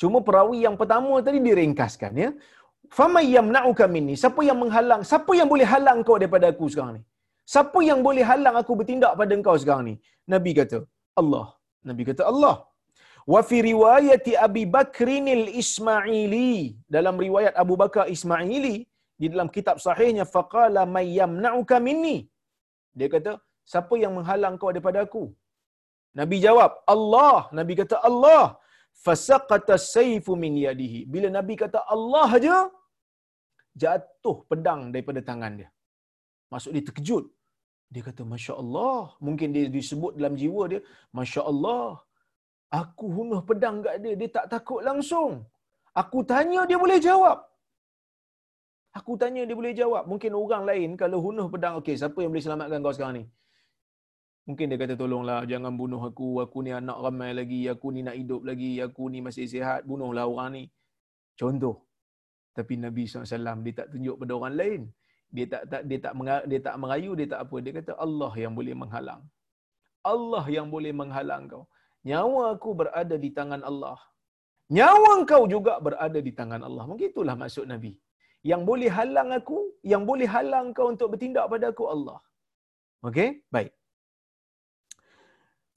[0.00, 2.30] Cuma perawi yang pertama tadi diringkaskan ya.
[2.96, 4.14] Faman yamna'uka minni?
[4.22, 7.02] Siapa yang menghalang siapa yang boleh halang kau daripada aku sekarang ni?
[7.52, 9.94] Siapa yang boleh halang aku bertindak pada engkau sekarang ni?
[10.32, 10.78] Nabi kata
[11.20, 11.46] Allah.
[11.88, 12.54] Nabi kata Allah.
[13.32, 18.76] Wa fi riwayat Abi Bakrinil Ismaili dalam riwayat Abu Bakar Ismaili
[19.20, 22.16] di dalam kitab sahihnya faqala may yamna'uka minni
[22.98, 23.32] dia kata,
[23.70, 25.24] siapa yang menghalang kau daripada aku?
[26.20, 27.48] Nabi jawab, Allah.
[27.58, 28.44] Nabi kata Allah.
[29.04, 31.00] Fasaqata sayfu min yadihi.
[31.12, 32.56] Bila Nabi kata Allah aja,
[33.82, 35.70] jatuh pedang daripada tangan dia.
[36.52, 37.24] Maksud dia terkejut.
[37.92, 39.00] Dia kata, Masya Allah.
[39.26, 40.80] Mungkin dia disebut dalam jiwa dia,
[41.18, 41.86] Masya Allah.
[42.82, 44.14] Aku hunuh pedang kat dia.
[44.20, 45.32] Dia tak takut langsung.
[46.02, 47.38] Aku tanya, dia boleh jawab.
[48.98, 50.04] Aku tanya, dia boleh jawab.
[50.10, 53.24] Mungkin orang lain kalau hunuh pedang, okey, siapa yang boleh selamatkan kau sekarang ni?
[54.48, 56.28] Mungkin dia kata, tolonglah, jangan bunuh aku.
[56.44, 57.60] Aku ni anak ramai lagi.
[57.72, 58.72] Aku ni nak hidup lagi.
[58.86, 59.86] Aku ni masih sihat.
[59.88, 60.64] Bunuhlah orang ni.
[61.40, 61.76] Contoh.
[62.52, 64.82] Tapi Nabi SAW, dia tak tunjuk pada orang lain
[65.36, 66.12] dia tak tak dia tak
[66.50, 69.22] dia tak merayu dia tak apa dia kata Allah yang boleh menghalang
[70.12, 71.64] Allah yang boleh menghalang kau
[72.10, 73.98] nyawa aku berada di tangan Allah
[74.78, 77.92] nyawa kau juga berada di tangan Allah mungkin itulah maksud nabi
[78.50, 79.58] yang boleh halang aku
[79.92, 82.18] yang boleh halang kau untuk bertindak pada aku Allah
[83.08, 83.72] okey baik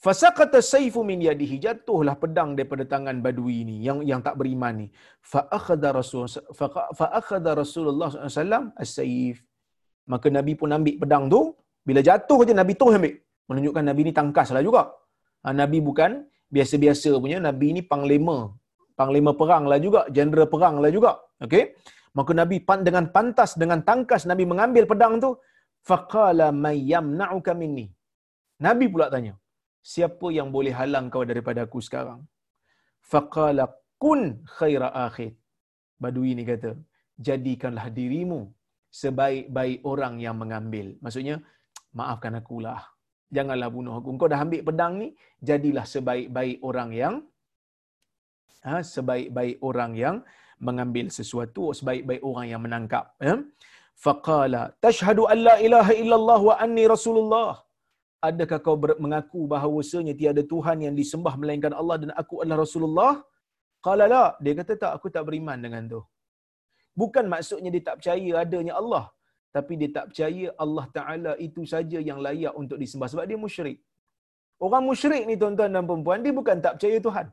[0.05, 4.87] Fasaqata sayfu min yadihi jatuhlah pedang daripada tangan badui ini yang yang tak beriman ni.
[5.31, 9.41] Fa akhadha Rasul fa akhadha Rasulullah SAW as-sayf.
[10.05, 13.17] Maka Nabi pun ambil pedang tu, bila jatuh je Nabi tu ambil.
[13.49, 14.93] Menunjukkan Nabi ni tangkaslah juga.
[15.41, 16.11] Ha, Nabi bukan
[16.53, 18.53] biasa-biasa punya, Nabi ni panglima.
[18.93, 21.17] Panglima perang lah juga, jeneral perang lah juga.
[21.41, 21.73] Okey.
[22.17, 25.31] Maka Nabi dengan pantas dengan tangkas Nabi mengambil pedang tu,
[25.89, 26.47] faqala
[26.91, 27.87] yamna'uka minni.
[28.65, 29.33] Nabi pula tanya,
[29.93, 32.23] siapa yang boleh halang kau daripada aku sekarang?
[33.11, 33.67] Faqala
[34.03, 34.21] kun
[34.57, 35.35] khaira akhir.
[35.99, 36.71] Badui ni kata,
[37.27, 38.41] jadikanlah dirimu
[39.01, 40.95] sebaik-baik orang yang mengambil.
[41.03, 41.35] Maksudnya,
[41.99, 42.81] maafkan akulah.
[43.35, 44.15] Janganlah bunuh aku.
[44.21, 45.07] Kau dah ambil pedang ni,
[45.43, 47.15] jadilah sebaik-baik orang yang
[48.67, 50.15] ha, sebaik-baik orang yang
[50.69, 53.05] mengambil sesuatu, sebaik-baik orang yang menangkap.
[53.27, 53.35] Ya?
[54.05, 57.51] Faqala, tashhadu an la ilaha illallah wa anni rasulullah
[58.29, 58.75] adakah kau
[59.05, 63.13] mengaku bahawasanya tiada Tuhan yang disembah melainkan Allah dan aku adalah Rasulullah?
[63.85, 66.01] Qala la, dia kata tak, aku tak beriman dengan tu.
[67.01, 69.03] Bukan maksudnya dia tak percaya adanya Allah,
[69.55, 73.77] tapi dia tak percaya Allah Taala itu saja yang layak untuk disembah sebab dia musyrik.
[74.65, 77.27] Orang musyrik ni tuan-tuan dan puan dia bukan tak percaya Tuhan.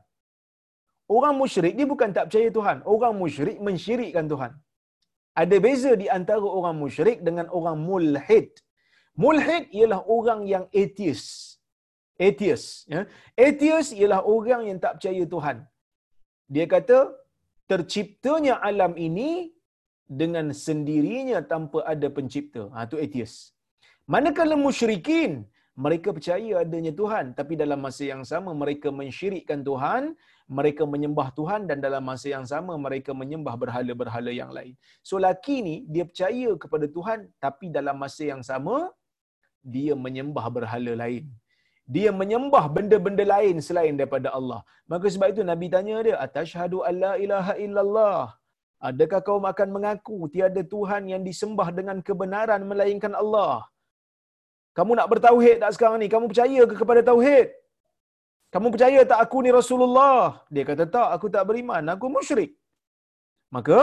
[1.07, 2.77] Orang musyrik dia bukan tak percaya Tuhan.
[2.87, 4.51] Orang musyrik mensyirikkan Tuhan.
[5.33, 8.53] Ada beza di antara orang musyrik dengan orang mulhid.
[9.17, 11.57] Mulhid ialah orang yang atheist.
[12.17, 12.85] Atheist.
[12.93, 13.09] Ya.
[13.37, 15.57] Atheist ialah orang yang tak percaya Tuhan.
[16.53, 16.97] Dia kata,
[17.65, 19.53] terciptanya alam ini
[20.05, 22.69] dengan sendirinya tanpa ada pencipta.
[22.73, 23.57] Ha, itu atheist.
[24.05, 25.31] Manakala musyrikin,
[25.73, 27.33] mereka percaya adanya Tuhan.
[27.33, 30.13] Tapi dalam masa yang sama, mereka mensyirikkan Tuhan.
[30.47, 34.73] Mereka menyembah Tuhan dan dalam masa yang sama, mereka menyembah berhala-berhala yang lain.
[34.99, 37.31] So, laki ni, dia percaya kepada Tuhan.
[37.39, 38.91] Tapi dalam masa yang sama,
[39.63, 41.25] dia menyembah berhala lain.
[41.95, 44.61] Dia menyembah benda-benda lain selain daripada Allah.
[44.91, 48.21] Maka sebab itu Nabi tanya dia, "Atashhadu alla ilaha illallah?"
[48.83, 53.63] Adakah kau akan mengaku tiada Tuhan yang disembah dengan kebenaran melainkan Allah?
[54.77, 56.07] Kamu nak bertauhid tak sekarang ni?
[56.11, 57.47] Kamu percaya ke kepada tauhid?
[58.53, 60.45] Kamu percaya tak aku ni Rasulullah?
[60.53, 62.51] Dia kata tak, aku tak beriman, aku musyrik.
[63.55, 63.77] Maka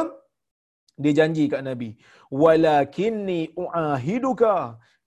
[1.02, 1.88] dia janji kat Nabi,
[2.42, 4.54] "Walakinni uahiduka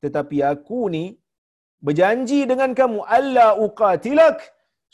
[0.03, 1.03] tetapi aku ni
[1.87, 4.37] berjanji dengan kamu alla uqatilak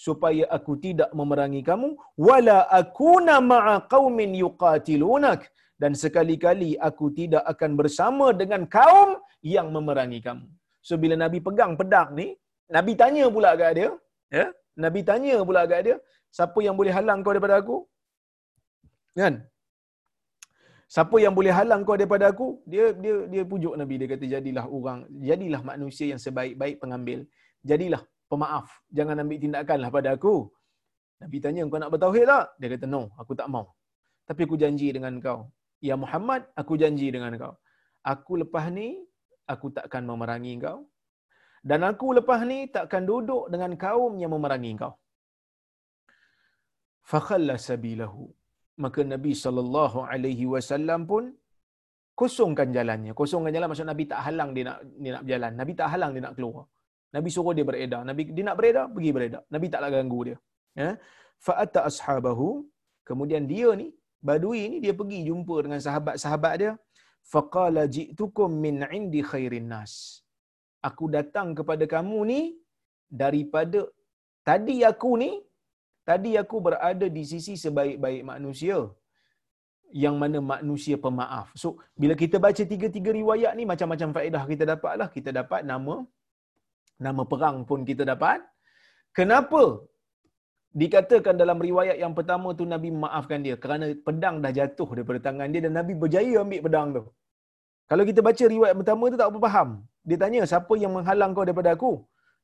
[0.06, 1.90] supaya aku tidak memerangi kamu
[2.28, 5.42] wala akuna ma'a qaumin yuqatilunak
[5.82, 9.10] dan sekali-kali aku tidak akan bersama dengan kaum
[9.56, 10.48] yang memerangi kamu.
[10.88, 12.28] So bila Nabi pegang pedang ni,
[12.76, 13.90] Nabi tanya pula kat dia,
[14.38, 14.46] ya?
[14.86, 15.96] Nabi tanya pula kat dia,
[16.38, 17.78] siapa yang boleh halang kau daripada aku?
[19.20, 19.36] Kan?
[20.94, 22.48] siapa yang boleh halang kau daripada aku?
[22.72, 23.96] Dia dia dia pujuk nabi.
[24.02, 27.20] Dia kata jadilah orang jadilah manusia yang sebaik-baik pengambil.
[27.70, 28.68] Jadilah pemaaf.
[28.98, 30.36] Jangan ambil tindakanlah pada aku.
[31.22, 32.46] Nabi tanya kau nak bertauhid tak?
[32.60, 33.66] Dia kata no aku tak mau.
[34.26, 35.40] Tapi aku janji dengan kau.
[35.88, 37.54] Ya Muhammad aku janji dengan kau.
[38.02, 38.98] Aku lepas ni
[39.46, 40.90] aku takkan memerangi kau
[41.70, 44.94] dan aku lepas ni takkan duduk dengan kaum yang memerangi kau
[47.12, 48.26] fakhalla sabilahu
[48.84, 51.24] maka Nabi sallallahu alaihi wasallam pun
[52.20, 53.12] kosongkan jalannya.
[53.20, 55.52] Kosongkan jalan maksud Nabi tak halang dia nak dia nak berjalan.
[55.62, 56.64] Nabi tak halang dia nak keluar.
[57.16, 58.02] Nabi suruh dia beredar.
[58.10, 59.42] Nabi dia nak beredar, pergi beredar.
[59.54, 60.38] Nabi taklah ganggu dia.
[60.82, 60.90] Ya.
[61.46, 62.50] Fa atta ashabahu,
[63.10, 63.88] kemudian dia ni
[64.28, 66.72] Badui ni dia pergi jumpa dengan sahabat-sahabat dia.
[67.34, 69.94] Faqala ji'tukum min 'indi khairin nas.
[70.88, 72.42] Aku datang kepada kamu ni
[73.22, 73.80] daripada
[74.48, 75.32] tadi aku ni
[76.10, 78.78] Tadi aku berada di sisi sebaik-baik manusia
[80.04, 81.48] yang mana manusia pemaaf.
[81.62, 81.68] So,
[82.02, 85.08] bila kita baca tiga-tiga riwayat ni macam-macam faedah kita dapat lah.
[85.18, 85.96] Kita dapat nama
[87.06, 88.42] nama perang pun kita dapat.
[89.18, 89.62] Kenapa
[90.82, 95.54] dikatakan dalam riwayat yang pertama tu Nabi memaafkan dia kerana pedang dah jatuh daripada tangan
[95.54, 97.04] dia dan Nabi berjaya ambil pedang tu.
[97.90, 99.70] Kalau kita baca riwayat pertama tu tak apa faham.
[100.10, 101.92] Dia tanya siapa yang menghalang kau daripada aku?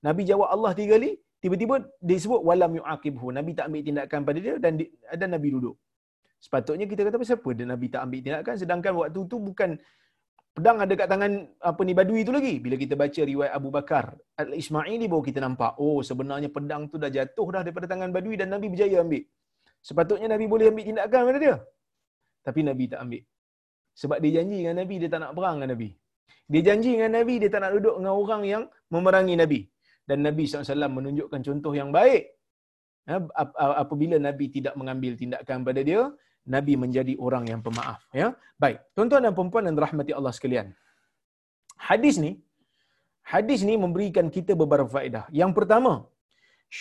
[0.07, 1.75] Nabi jawab Allah tiga kali, tiba-tiba
[2.07, 3.33] dia sebut walam yu'aqibhu.
[3.37, 4.73] Nabi tak ambil tindakan pada dia dan
[5.21, 5.75] dan Nabi duduk.
[6.45, 9.69] Sepatutnya kita kata siapa dia Nabi tak ambil tindakan sedangkan waktu tu bukan
[10.55, 11.31] pedang ada kat tangan
[11.69, 12.53] apa ni badui tu lagi.
[12.65, 14.05] Bila kita baca riwayat Abu Bakar
[14.43, 18.53] Al-Ismaili baru kita nampak oh sebenarnya pedang tu dah jatuh dah daripada tangan badui dan
[18.53, 19.25] Nabi berjaya ambil.
[19.81, 21.55] Sepatutnya Nabi boleh ambil tindakan pada dia.
[22.45, 23.23] Tapi Nabi tak ambil.
[24.01, 25.89] Sebab dia janji dengan Nabi dia tak nak perang dengan Nabi.
[26.51, 29.59] Dia janji dengan Nabi dia tak nak duduk dengan orang yang memerangi Nabi.
[30.09, 32.23] Dan Nabi SAW menunjukkan contoh yang baik.
[33.09, 33.15] Ha,
[33.83, 36.01] apabila Nabi tidak mengambil tindakan pada dia,
[36.53, 37.99] Nabi menjadi orang yang pemaaf.
[38.21, 38.27] Ya,
[38.63, 40.67] Baik, tuan-tuan dan perempuan dan rahmati Allah sekalian.
[41.87, 42.31] Hadis ni,
[43.33, 45.25] hadis ni memberikan kita beberapa faedah.
[45.41, 45.93] Yang pertama,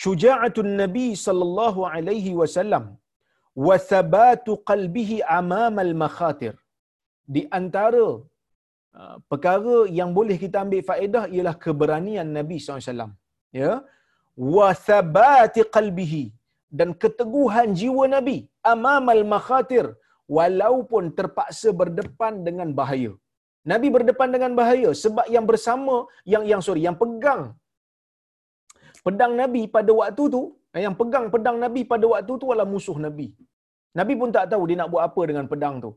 [0.02, 2.84] syuja'atun Nabi sallallahu alaihi wasallam
[3.66, 6.54] wa thabatu qalbihi amama al-makhatir.
[7.34, 8.06] Di antara
[9.30, 13.10] perkara yang boleh kita ambil faedah ialah keberanian Nabi SAW.
[13.60, 13.72] Ya.
[14.54, 16.24] Wa thabati qalbihi
[16.78, 18.38] dan keteguhan jiwa Nabi
[18.72, 19.86] amamal makhatir
[20.36, 23.12] walaupun terpaksa berdepan dengan bahaya.
[23.72, 25.94] Nabi berdepan dengan bahaya sebab yang bersama
[26.32, 27.42] yang yang sorry yang pegang
[29.06, 30.42] pedang Nabi pada waktu tu
[30.74, 33.28] eh, yang pegang pedang Nabi pada waktu tu adalah musuh Nabi.
[33.98, 35.90] Nabi pun tak tahu dia nak buat apa dengan pedang tu.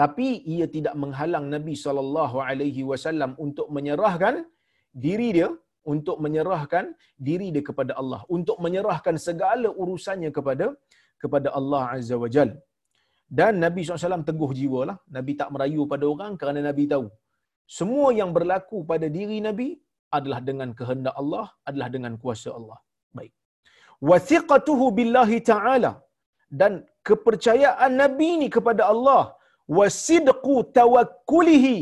[0.00, 4.36] Tapi ia tidak menghalang Nabi sallallahu alaihi wasallam untuk menyerahkan
[5.04, 5.50] diri dia
[5.92, 6.84] untuk menyerahkan
[7.28, 10.66] diri dia kepada Allah, untuk menyerahkan segala urusannya kepada
[11.22, 12.50] kepada Allah Azza wa Jal.
[13.38, 14.96] Dan Nabi SAW teguh jiwa lah.
[15.16, 17.06] Nabi tak merayu pada orang kerana Nabi tahu.
[17.78, 19.68] Semua yang berlaku pada diri Nabi
[20.16, 22.78] adalah dengan kehendak Allah, adalah dengan kuasa Allah.
[23.16, 23.32] Baik.
[24.10, 25.92] Wathiqatuhu billahi ta'ala.
[26.60, 26.72] Dan
[27.08, 29.22] kepercayaan Nabi ni kepada Allah.
[29.78, 31.78] Wasidqu tawakkulihi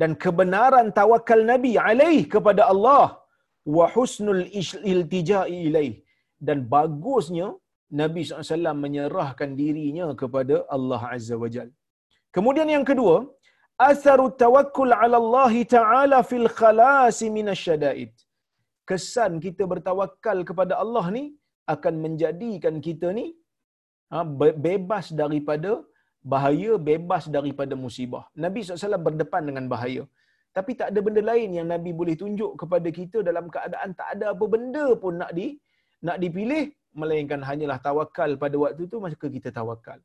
[0.00, 3.06] dan kebenaran tawakal Nabi alaih kepada Allah
[3.76, 4.42] wa husnul
[4.92, 5.94] iltija'i ilaih
[6.46, 7.48] dan bagusnya
[8.00, 11.68] Nabi SAW menyerahkan dirinya kepada Allah Azza wa Jal.
[12.36, 13.16] Kemudian yang kedua,
[13.90, 18.12] atharu tawakkul ala Allah Ta'ala fil khalasi minasyada'id.
[18.90, 21.24] Kesan kita bertawakal kepada Allah ni
[21.74, 23.26] akan menjadikan kita ni
[24.12, 24.24] ha,
[24.66, 25.70] bebas daripada
[26.32, 28.24] bahaya bebas daripada musibah.
[28.44, 30.04] Nabi SAW berdepan dengan bahaya.
[30.56, 34.26] Tapi tak ada benda lain yang Nabi boleh tunjuk kepada kita dalam keadaan tak ada
[34.34, 35.46] apa benda pun nak di
[36.06, 36.64] nak dipilih
[37.00, 39.98] melainkan hanyalah tawakal pada waktu itu maka kita tawakal.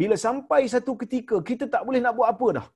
[0.00, 2.66] Bila sampai satu ketika kita tak boleh nak buat apa dah.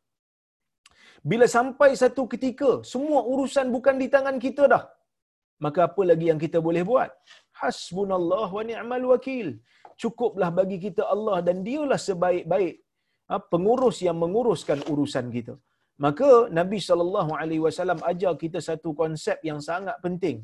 [1.31, 4.85] Bila sampai satu ketika semua urusan bukan di tangan kita dah.
[5.65, 7.11] Maka apa lagi yang kita boleh buat?
[7.61, 9.49] Hasbunallah wa ni'mal wakil
[10.03, 12.75] cukuplah bagi kita Allah dan dialah sebaik-baik
[13.31, 15.55] ha, pengurus yang menguruskan urusan kita.
[16.05, 20.37] Maka Nabi sallallahu alaihi wasallam ajar kita satu konsep yang sangat penting.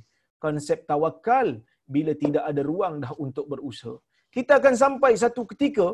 [0.45, 1.49] Konsep tawakal
[1.95, 3.97] bila tidak ada ruang dah untuk berusaha.
[4.37, 5.87] Kita akan sampai satu ketika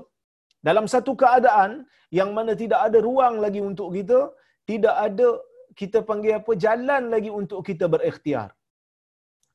[0.68, 1.70] dalam satu keadaan
[2.18, 4.20] yang mana tidak ada ruang lagi untuk kita,
[4.70, 5.28] tidak ada
[5.80, 8.48] kita panggil apa jalan lagi untuk kita berikhtiar.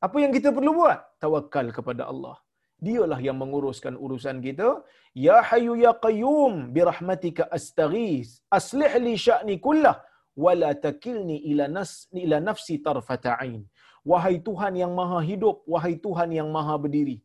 [0.06, 1.00] Apa yang kita perlu buat?
[1.24, 2.38] Tawakal kepada Allah.
[2.78, 4.86] Dialah yang menguruskan urusan kita.
[5.18, 9.98] Ya hayyu ya qayyum bi rahmatika astaghis aslih li sya'ni kullah
[10.38, 13.66] wala takilni ila nas ila nafsi tarfata ain.
[14.12, 17.18] Wahai tuhan yang maha hidup wahai tuhan yang maha berdiri.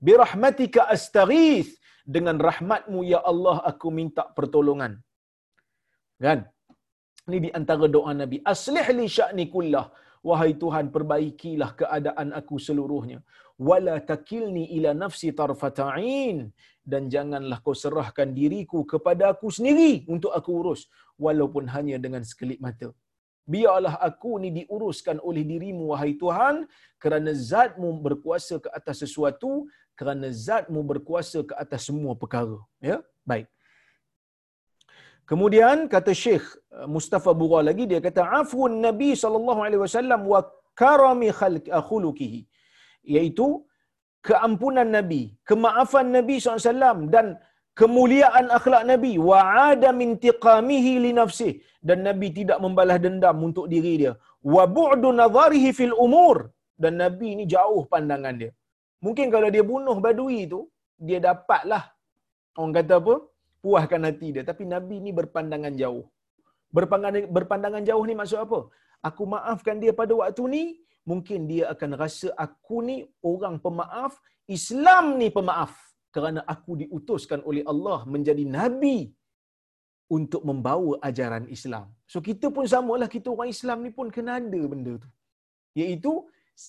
[0.00, 1.68] Bi rahmatika astaghis
[2.14, 4.96] dengan rahmatmu ya Allah aku minta pertolongan.
[6.24, 6.48] Kan?
[7.28, 8.40] Ini di antara doa nabi.
[8.52, 9.84] Aslih li sya'ni kullah
[10.28, 13.18] wahai tuhan perbaikilah keadaan aku seluruhnya.
[13.68, 16.38] Wala takilni ila nafsi tarfata'in
[16.92, 20.82] dan janganlah kau serahkan diriku kepada aku sendiri untuk aku urus
[21.26, 22.90] walaupun hanya dengan sekelip mata.
[23.54, 26.64] Biarlah aku ni diuruskan oleh dirimu wahai Tuhan
[27.02, 29.68] kerana zatmu berkuasa ke atas sesuatu
[30.00, 32.58] kerana zatmu berkuasa ke atas semua perkara.
[32.80, 32.98] Ya?
[33.30, 33.53] Baik
[35.30, 36.44] Kemudian kata Syekh
[36.76, 40.40] uh, Mustafa Bura lagi dia kata afun Nabi sallallahu alaihi wasallam wa
[40.80, 41.28] karami
[41.88, 42.40] khuluqihi.
[43.14, 43.46] Iaitu
[44.28, 47.26] keampunan Nabi, kemaafan Nabi SAW dan
[47.80, 49.12] kemuliaan akhlak Nabi.
[49.28, 49.38] Wa
[49.70, 51.52] adam intiqamihi li nafsih.
[51.88, 54.12] Dan Nabi tidak membalas dendam untuk diri dia.
[54.54, 56.36] Wa bu'du nadharihi fil umur.
[56.82, 58.52] Dan Nabi ni jauh pandangan dia.
[59.04, 60.60] Mungkin kalau dia bunuh badui tu
[61.06, 61.82] dia dapatlah
[62.56, 63.14] orang kata apa
[63.64, 66.04] puaskan hati dia tapi Nabi ni berpandangan jauh
[66.76, 68.60] berpandangan berpandangan jauh ni maksud apa
[69.08, 70.64] aku maafkan dia pada waktu ni
[71.10, 72.96] mungkin dia akan rasa aku ni
[73.32, 74.12] orang pemaaf,
[74.56, 75.72] Islam ni pemaaf
[76.14, 79.12] kerana aku diutuskan oleh Allah menjadi nabi
[80.16, 81.86] untuk membawa ajaran Islam.
[82.12, 85.10] So kita pun samalah kita orang Islam ni pun kena ada benda tu.
[85.80, 86.12] Iaitu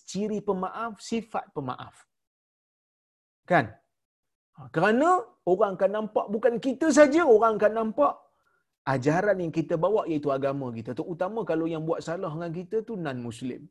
[0.09, 1.95] ciri pemaaf, sifat pemaaf.
[3.51, 3.65] Kan?
[4.55, 5.19] Ha, kerana
[5.51, 8.13] orang akan nampak bukan kita saja, orang akan nampak
[8.93, 10.91] ajaran yang kita bawa iaitu agama kita.
[10.95, 13.61] Terutama kalau yang buat salah dengan kita tu non-Muslim.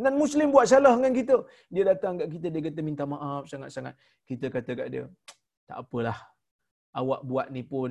[0.00, 1.36] Non-Muslim buat salah dengan kita.
[1.68, 3.94] Dia datang kat kita, dia kata minta maaf sangat-sangat.
[4.24, 5.04] Kita kata kat dia,
[5.68, 6.18] tak apalah.
[6.96, 7.90] Awak buat ni pun,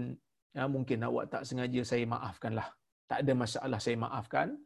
[0.58, 2.68] ya, mungkin awak tak sengaja saya maafkanlah.
[3.06, 4.58] Tak ada masalah saya maafkan.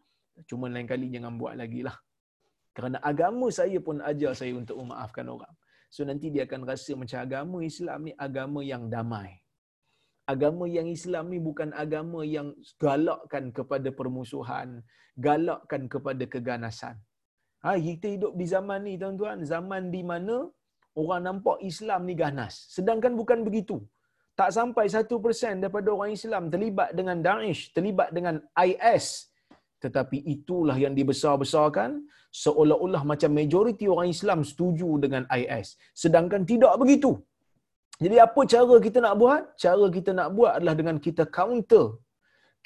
[0.49, 1.97] Cuma lain kali jangan buat lagi lah.
[2.73, 5.53] Kerana agama saya pun ajar saya untuk memaafkan orang.
[5.93, 9.29] So nanti dia akan rasa macam agama Islam ni agama yang damai.
[10.33, 12.47] Agama yang Islam ni bukan agama yang
[12.81, 14.81] galakkan kepada permusuhan,
[15.27, 16.95] galakkan kepada keganasan.
[17.61, 20.49] Ha, kita hidup di zaman ni tuan-tuan, zaman di mana
[20.97, 22.55] orang nampak Islam ni ganas.
[22.73, 23.77] Sedangkan bukan begitu.
[24.39, 29.29] Tak sampai satu persen daripada orang Islam terlibat dengan Daesh, terlibat dengan IS.
[29.83, 31.89] Tetapi itulah yang dibesar-besarkan
[32.43, 35.67] seolah-olah macam majoriti orang Islam setuju dengan IS.
[36.03, 37.11] Sedangkan tidak begitu.
[38.03, 39.41] Jadi apa cara kita nak buat?
[39.63, 41.85] Cara kita nak buat adalah dengan kita counter.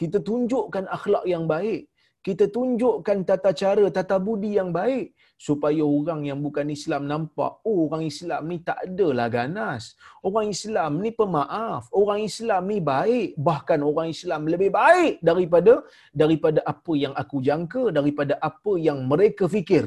[0.02, 1.90] Kita tunjukkan akhlak yang baik
[2.28, 5.06] kita tunjukkan tata cara, tata budi yang baik
[5.48, 9.84] supaya orang yang bukan Islam nampak, oh orang Islam ni tak adalah ganas.
[10.28, 11.88] Orang Islam ni pemaaf.
[12.00, 13.30] Orang Islam ni baik.
[13.48, 15.74] Bahkan orang Islam lebih baik daripada
[16.22, 19.86] daripada apa yang aku jangka, daripada apa yang mereka fikir.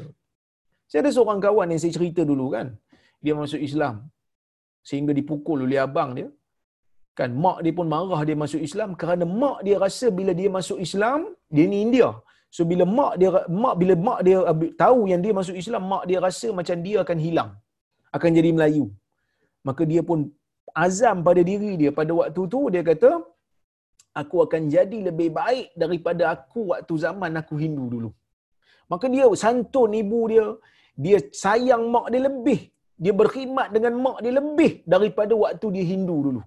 [0.89, 2.67] Saya ada seorang kawan yang saya cerita dulu kan.
[3.23, 3.95] Dia masuk Islam.
[4.89, 6.29] Sehingga dipukul oleh abang dia.
[7.19, 10.79] Kan mak dia pun marah dia masuk Islam kerana mak dia rasa bila dia masuk
[10.87, 11.19] Islam,
[11.53, 12.09] dia ni India.
[12.55, 13.29] So bila mak dia
[13.63, 14.39] mak bila mak dia
[14.83, 17.51] tahu yang dia masuk Islam, mak dia rasa macam dia akan hilang.
[18.15, 18.85] Akan jadi Melayu.
[19.67, 20.19] Maka dia pun
[20.85, 23.11] azam pada diri dia pada waktu tu dia kata
[24.21, 28.09] aku akan jadi lebih baik daripada aku waktu zaman aku Hindu dulu.
[28.91, 30.45] Maka dia santun ibu dia,
[31.03, 32.59] dia sayang mak dia lebih.
[33.03, 36.41] Dia berkhidmat dengan mak dia lebih daripada waktu dia Hindu dulu.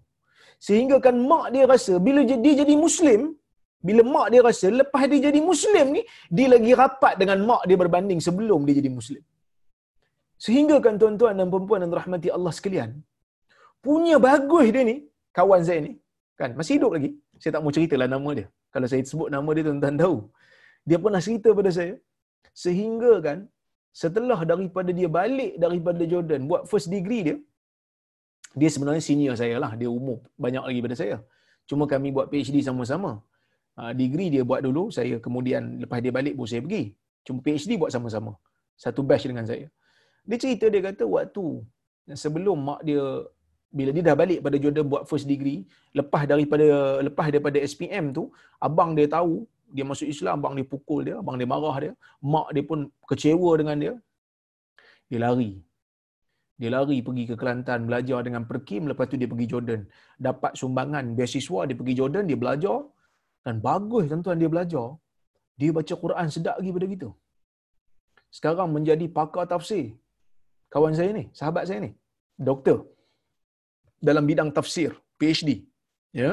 [0.66, 3.20] Sehingga kan mak dia rasa bila dia jadi Muslim,
[3.86, 6.02] bila mak dia rasa lepas dia jadi Muslim ni,
[6.36, 9.22] dia lagi rapat dengan mak dia berbanding sebelum dia jadi Muslim.
[10.44, 12.90] Sehingga kan tuan-tuan dan perempuan yang rahmati Allah sekalian,
[13.86, 14.96] punya bagus dia ni,
[15.36, 15.92] kawan saya ni,
[16.40, 17.10] kan masih hidup lagi.
[17.40, 18.46] Saya tak mau ceritalah nama dia.
[18.74, 20.16] Kalau saya sebut nama dia tuan-tuan tahu.
[20.88, 21.94] Dia pernah cerita pada saya.
[22.62, 23.38] Sehingga kan,
[24.02, 27.36] setelah daripada dia balik daripada Jordan, buat first degree dia,
[28.60, 29.72] dia sebenarnya senior saya lah.
[29.80, 31.16] Dia umur banyak lagi pada saya.
[31.70, 33.10] Cuma kami buat PhD sama-sama.
[33.74, 36.94] Uh, degree dia buat dulu, saya kemudian lepas dia balik pun saya pergi.
[37.26, 38.32] Cuma PhD buat sama-sama.
[38.78, 39.66] Satu batch dengan saya.
[40.28, 41.44] Dia cerita, dia kata waktu
[42.12, 43.02] sebelum mak dia,
[43.74, 45.64] bila dia dah balik pada Jordan buat first degree,
[45.98, 46.66] lepas daripada
[47.06, 51.36] lepas daripada SPM tu, abang dia tahu dia masuk Islam, abang dia pukul dia, abang
[51.40, 53.94] dia marah dia, mak dia pun kecewa dengan dia.
[55.10, 55.52] Dia lari.
[56.54, 59.80] Dia lari pergi ke Kelantan belajar dengan Perkim, lepas tu dia pergi Jordan.
[60.28, 62.78] Dapat sumbangan beasiswa, dia pergi Jordan, dia belajar.
[63.46, 64.86] Dan bagus tuan-tuan dia belajar.
[65.60, 67.08] Dia baca Quran sedap lagi pada kita.
[68.36, 69.84] Sekarang menjadi pakar tafsir.
[70.72, 71.90] Kawan saya ni, sahabat saya ni,
[72.48, 72.78] doktor.
[74.08, 74.90] Dalam bidang tafsir,
[75.20, 75.50] PhD.
[76.20, 76.30] Ya,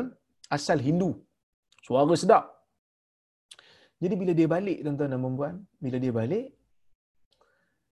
[0.55, 1.11] Asal Hindu.
[1.85, 2.43] Suara sedap.
[4.01, 6.45] Jadi bila dia balik tuan-tuan dan puan bila dia balik,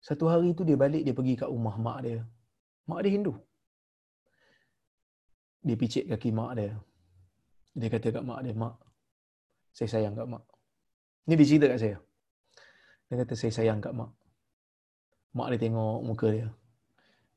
[0.07, 2.19] satu hari tu dia balik, dia pergi kat rumah mak dia.
[2.89, 3.35] Mak dia Hindu.
[5.67, 6.73] Dia picit kaki mak dia.
[7.79, 8.75] Dia kata kat mak dia, Mak,
[9.73, 10.45] saya sayang kat mak.
[11.29, 11.99] Ni dia cerita kat saya.
[13.09, 14.11] Dia kata, saya sayang kat mak.
[15.37, 16.49] Mak dia tengok muka dia.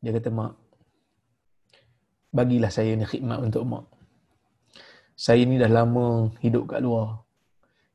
[0.01, 0.53] Dia kata, Mak,
[2.33, 3.85] bagilah saya ni khidmat untuk mak.
[5.13, 7.21] Saya ni dah lama hidup kat luar.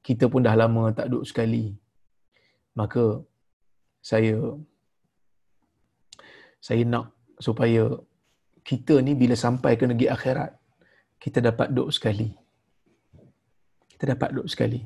[0.04, 1.74] Kita pun dah lama tak duduk sekali.
[2.78, 3.24] Maka
[4.04, 4.54] saya
[6.62, 7.10] saya nak
[7.42, 7.90] supaya
[8.62, 10.54] kita ni bila sampai ke negeri akhirat
[11.18, 12.30] kita dapat duduk sekali
[13.96, 14.84] kita dapat duduk sekali.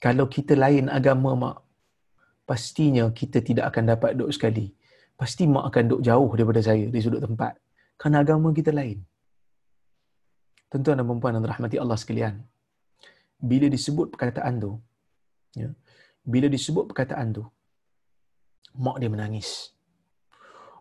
[0.00, 1.56] Kalau kita lain agama mak
[2.48, 4.72] pastinya kita tidak akan dapat duduk sekali.
[5.20, 7.60] Pasti mak akan duduk jauh daripada saya di sudut tempat.
[8.00, 9.04] Kerana agama kita lain.
[10.72, 12.40] Tuan-tuan dan puan yang rahmati Allah sekalian
[13.36, 14.80] bila disebut perkataan tu
[15.52, 15.68] ya
[16.24, 17.44] bila disebut perkataan tu
[18.80, 19.76] mak dia menangis.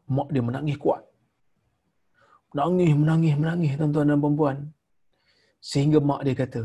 [0.08, 1.04] Mak dia menangis kuat.
[2.56, 4.58] Menangis menangis menangis tuan-tuan dan puan
[5.70, 6.62] sehingga mak dia kata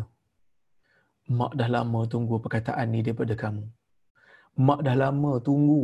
[1.38, 3.64] mak dah lama tunggu perkataan ni daripada kamu
[4.66, 5.82] mak dah lama tunggu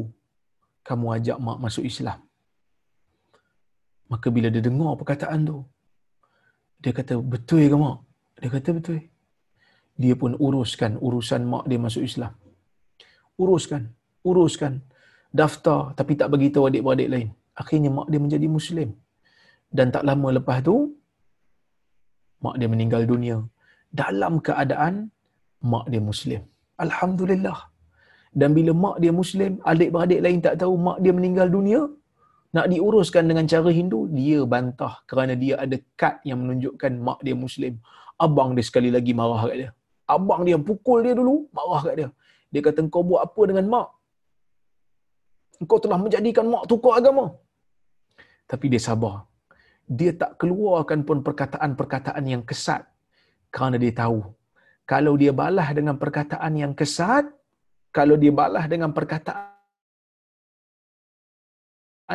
[0.89, 2.19] kamu ajak mak masuk Islam.
[4.13, 5.59] Maka bila dia dengar perkataan tu,
[6.83, 7.99] dia kata, betul ke mak?
[8.41, 9.01] Dia kata, betul.
[10.03, 12.33] Dia pun uruskan urusan mak dia masuk Islam.
[13.41, 13.83] Uruskan,
[14.29, 14.85] uruskan.
[15.35, 17.29] Daftar tapi tak bagi tahu adik-beradik lain.
[17.63, 18.89] Akhirnya mak dia menjadi Muslim.
[19.77, 20.95] Dan tak lama lepas tu,
[22.45, 23.37] mak dia meninggal dunia.
[24.01, 24.95] Dalam keadaan
[25.73, 26.43] mak dia Muslim.
[26.85, 27.59] Alhamdulillah.
[28.41, 31.81] Dan bila mak dia Muslim, adik-beradik lain tak tahu mak dia meninggal dunia,
[32.57, 37.37] nak diuruskan dengan cara Hindu, dia bantah kerana dia ada kad yang menunjukkan mak dia
[37.45, 37.75] Muslim.
[38.25, 39.71] Abang dia sekali lagi marah kat dia.
[40.15, 42.09] Abang dia pukul dia dulu, marah kat dia.
[42.53, 43.89] Dia kata, kau buat apa dengan mak?
[45.71, 47.27] Kau telah menjadikan mak tukar agama.
[48.51, 49.15] Tapi dia sabar.
[49.85, 52.89] Dia tak keluarkan pun perkataan-perkataan yang kesat
[53.53, 54.25] kerana dia tahu
[54.85, 57.25] kalau dia balas dengan perkataan yang kesat,
[57.89, 59.57] kalau dia balas dengan perkataan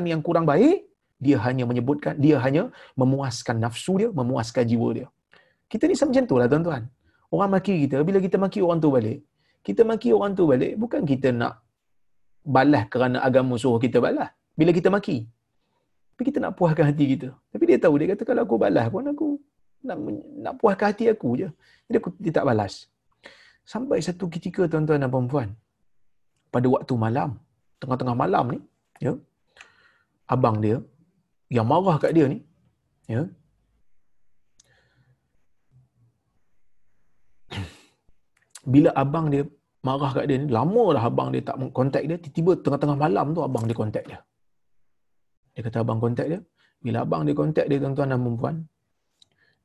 [0.05, 0.85] yang kurang baik,
[1.17, 5.07] dia hanya menyebutkan, dia hanya memuaskan nafsu dia, memuaskan jiwa dia.
[5.65, 6.83] Kita ni macam tu lah tuan-tuan.
[7.33, 9.19] Orang maki kita, bila kita maki orang tu balik,
[9.65, 11.53] kita maki orang tu balik, bukan kita nak
[12.45, 14.29] balas kerana agama suruh kita balas.
[14.53, 15.25] Bila kita maki.
[16.19, 17.31] Tapi kita nak puaskan hati kita.
[17.31, 19.39] Tapi dia tahu, dia kata kalau aku balas pun aku
[19.87, 19.95] nak,
[20.43, 21.47] nak puaskan hati aku je.
[21.87, 22.91] Jadi aku dia tak balas.
[23.63, 25.55] Sampai satu ketika tuan-tuan dan puan
[26.51, 27.39] pada waktu malam,
[27.79, 28.59] tengah-tengah malam ni,
[28.99, 29.15] ya,
[30.27, 30.83] abang dia
[31.47, 32.43] yang marah kat dia ni,
[33.07, 33.23] ya,
[38.75, 39.47] bila abang dia
[39.87, 43.39] marah kat dia ni, lama dah abang dia tak kontak dia, tiba-tiba tengah-tengah malam tu
[43.39, 44.19] abang dia kontak dia.
[45.53, 46.39] Dia kata abang kontak dia,
[46.83, 48.55] bila abang dia kontak dia tuan-tuan dan puan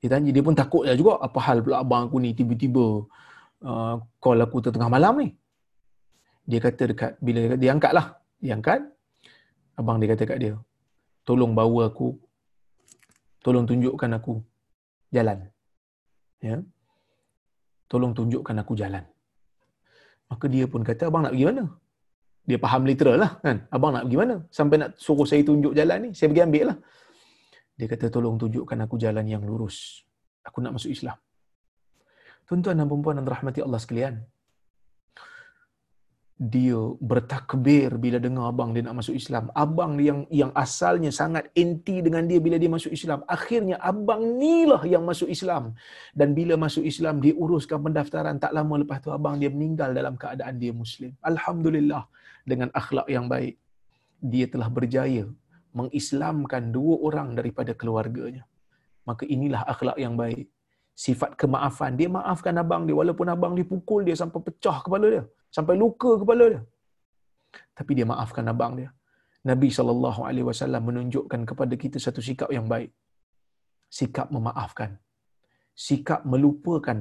[0.05, 3.09] dia tanya, dia pun takut lah juga, apa hal pula abang aku ni tiba-tiba
[3.65, 5.33] uh, call aku tengah malam ni.
[6.45, 8.85] Dia kata dekat, bila dia, dia angkat lah, dia angkat,
[9.81, 10.61] abang dia kata kat dia,
[11.25, 12.21] tolong bawa aku,
[13.41, 14.45] tolong tunjukkan aku
[15.09, 15.49] jalan.
[16.45, 16.61] Ya.
[17.89, 19.09] Tolong tunjukkan aku jalan.
[20.29, 21.65] Maka dia pun kata, abang nak pergi mana?
[22.45, 23.65] Dia faham literal lah kan.
[23.73, 24.35] Abang nak pergi mana?
[24.53, 26.79] Sampai nak suruh saya tunjuk jalan ni, saya pergi ambil lah.
[27.75, 30.05] Dia kata, tolong tunjukkan aku jalan yang lurus.
[30.45, 31.17] Aku nak masuk Islam.
[32.45, 34.21] Tuan-tuan dan perempuan dan rahmati Allah sekalian,
[36.35, 39.49] dia bertakbir bila dengar abang dia nak masuk Islam.
[39.55, 43.23] Abang yang yang asalnya sangat anti dengan dia bila dia masuk Islam.
[43.31, 45.79] Akhirnya abang ni lah yang masuk Islam.
[46.11, 48.37] Dan bila masuk Islam, dia uruskan pendaftaran.
[48.43, 51.15] Tak lama lepas tu abang dia meninggal dalam keadaan dia Muslim.
[51.23, 52.05] Alhamdulillah.
[52.51, 53.57] Dengan akhlak yang baik.
[54.33, 55.25] Dia telah berjaya
[55.79, 58.43] mengislamkan dua orang daripada keluarganya.
[59.09, 60.47] Maka inilah akhlak yang baik.
[61.05, 61.99] Sifat kemaafan.
[62.01, 65.25] Dia maafkan abang dia walaupun abang dia pukul dia sampai pecah kepala dia.
[65.57, 66.63] Sampai luka kepala dia.
[67.79, 68.91] Tapi dia maafkan abang dia.
[69.45, 72.91] Nabi SAW menunjukkan kepada kita satu sikap yang baik.
[73.99, 74.97] Sikap memaafkan.
[75.87, 76.99] Sikap melupakan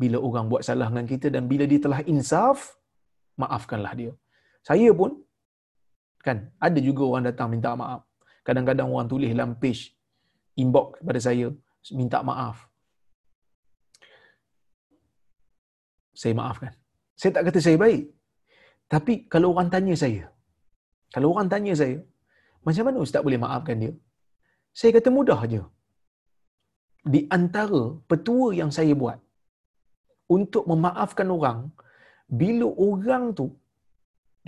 [0.00, 2.74] bila orang buat salah dengan kita dan bila dia telah insaf,
[3.42, 4.12] maafkanlah dia.
[4.68, 5.10] Saya pun
[6.26, 6.38] Kan?
[6.66, 8.00] Ada juga orang datang minta maaf.
[8.46, 9.82] Kadang-kadang orang tulis dalam page
[10.62, 11.46] inbox kepada saya
[12.00, 12.56] minta maaf.
[16.20, 16.72] Saya maafkan.
[17.20, 18.02] Saya tak kata saya baik.
[18.92, 20.24] Tapi kalau orang tanya saya,
[21.14, 21.96] kalau orang tanya saya,
[22.66, 23.92] macam mana ustaz boleh maafkan dia?
[24.78, 25.62] Saya kata mudah aja.
[27.14, 29.18] Di antara petua yang saya buat
[30.36, 31.60] untuk memaafkan orang,
[32.40, 33.46] bila orang tu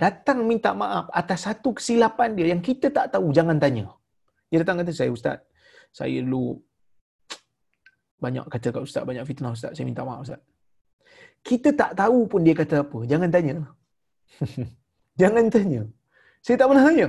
[0.01, 3.85] datang minta maaf atas satu kesilapan dia yang kita tak tahu, jangan tanya.
[4.49, 5.37] Dia datang kata, saya ustaz,
[5.93, 6.57] saya dulu
[8.17, 10.41] banyak kata kat ustaz, banyak fitnah ustaz, saya minta maaf ustaz.
[11.45, 13.55] Kita tak tahu pun dia kata apa, jangan tanya.
[15.21, 15.81] jangan tanya.
[16.41, 17.07] Saya tak pernah tanya.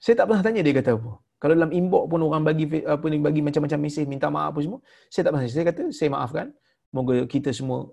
[0.00, 1.12] Saya tak pernah tanya dia kata apa.
[1.40, 4.80] Kalau dalam inbox pun orang bagi apa ni bagi macam-macam mesej minta maaf apa semua,
[5.12, 5.44] saya tak pernah.
[5.44, 6.46] Saya kata saya maafkan.
[6.94, 7.92] Moga kita semua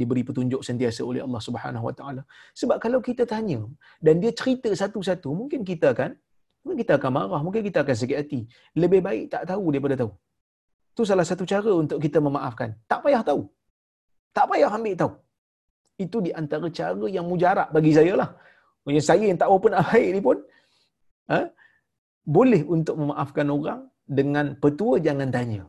[0.00, 2.22] diberi petunjuk sentiasa oleh Allah Subhanahu Wa Taala.
[2.60, 3.60] Sebab kalau kita tanya
[4.04, 6.12] dan dia cerita satu-satu, mungkin kita akan
[6.60, 8.40] mungkin kita akan marah, mungkin kita akan sakit hati.
[8.82, 10.12] Lebih baik tak tahu daripada tahu.
[10.92, 12.70] Itu salah satu cara untuk kita memaafkan.
[12.90, 13.42] Tak payah tahu.
[14.36, 15.12] Tak payah ambil tahu.
[16.04, 18.30] Itu di antara cara yang mujarab bagi saya lah.
[18.84, 20.36] Maksudnya saya yang tak apa nak baik ni pun,
[21.32, 21.38] ha,
[22.36, 23.80] boleh untuk memaafkan orang
[24.18, 25.62] dengan petua jangan tanya.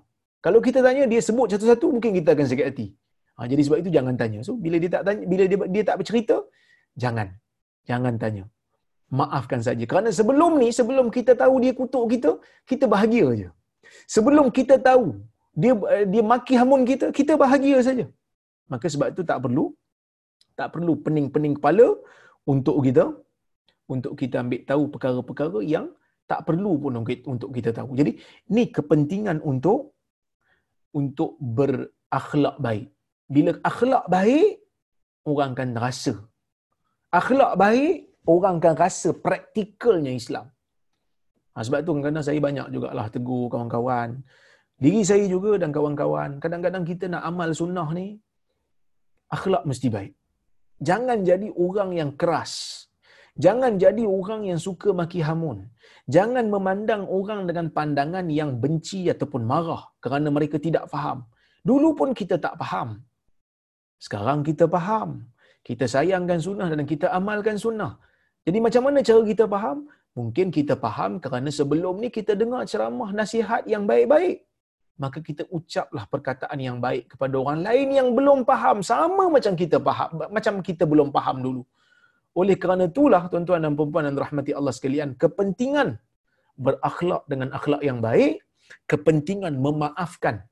[0.46, 2.88] Kalau kita tanya, dia sebut satu-satu, mungkin kita akan sakit hati.
[3.38, 4.40] Ha, jadi sebab itu jangan tanya.
[4.48, 6.36] So bila dia tak tanya, bila dia dia tak bercerita,
[7.04, 7.28] jangan.
[7.90, 8.44] Jangan tanya.
[9.20, 9.84] Maafkan saja.
[9.92, 12.32] Kerana sebelum ni, sebelum kita tahu dia kutuk kita,
[12.70, 13.50] kita bahagia aja.
[14.16, 15.06] Sebelum kita tahu
[15.62, 15.74] dia
[16.14, 18.06] dia maki hamun kita, kita bahagia saja.
[18.72, 19.66] Maka sebab itu tak perlu
[20.60, 21.88] Tak perlu pening-pening kepala
[22.54, 23.06] untuk kita
[23.94, 25.86] untuk kita ambil tahu perkara-perkara yang
[26.32, 26.98] tak perlu pun
[27.34, 27.94] untuk kita tahu.
[28.00, 28.12] Jadi
[28.56, 29.80] ni kepentingan untuk
[31.00, 32.88] untuk berakhlak baik.
[33.36, 34.50] Bila akhlak baik,
[35.28, 36.14] orang akan rasa.
[37.12, 37.96] Akhlak baik,
[38.34, 40.48] orang akan rasa praktikalnya Islam.
[41.54, 44.10] Ha, sebab tu kadang-kadang saya banyak jugalah tegur kawan-kawan.
[44.78, 46.38] Diri saya juga dan kawan-kawan.
[46.44, 48.08] Kadang-kadang kita nak amal sunnah ni,
[49.34, 50.14] akhlak mesti baik.
[50.88, 52.86] Jangan jadi orang yang keras.
[53.38, 55.58] Jangan jadi orang yang suka maki hamun.
[56.16, 61.26] Jangan memandang orang dengan pandangan yang benci ataupun marah kerana mereka tidak faham.
[61.66, 63.02] Dulu pun kita tak faham.
[64.06, 65.10] Sekarang kita faham.
[65.68, 68.00] Kita sayangkan sunnah dan kita amalkan sunnah.
[68.48, 69.78] Jadi macam mana cara kita faham?
[70.18, 74.48] Mungkin kita faham kerana sebelum ni kita dengar ceramah nasihat yang baik-baik.
[74.98, 78.82] Maka kita ucaplah perkataan yang baik kepada orang lain yang belum faham.
[78.82, 81.62] Sama macam kita faham, macam kita belum faham dulu.
[82.34, 86.02] Oleh kerana itulah tuan-tuan dan puan-puan dan rahmati Allah sekalian, kepentingan
[86.58, 88.42] berakhlak dengan akhlak yang baik,
[88.90, 90.46] kepentingan memaafkan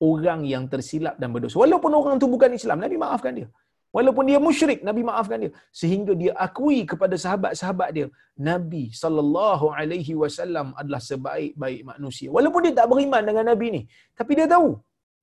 [0.00, 1.56] orang yang tersilap dan berdosa.
[1.62, 3.48] Walaupun orang tu bukan Islam, Nabi maafkan dia.
[3.96, 5.52] Walaupun dia musyrik, Nabi maafkan dia.
[5.80, 12.28] Sehingga dia akui kepada sahabat-sahabat dia, Nabi sallallahu alaihi wasallam adalah sebaik-baik manusia.
[12.28, 13.82] Walaupun dia tak beriman dengan Nabi ni,
[14.18, 14.76] tapi dia tahu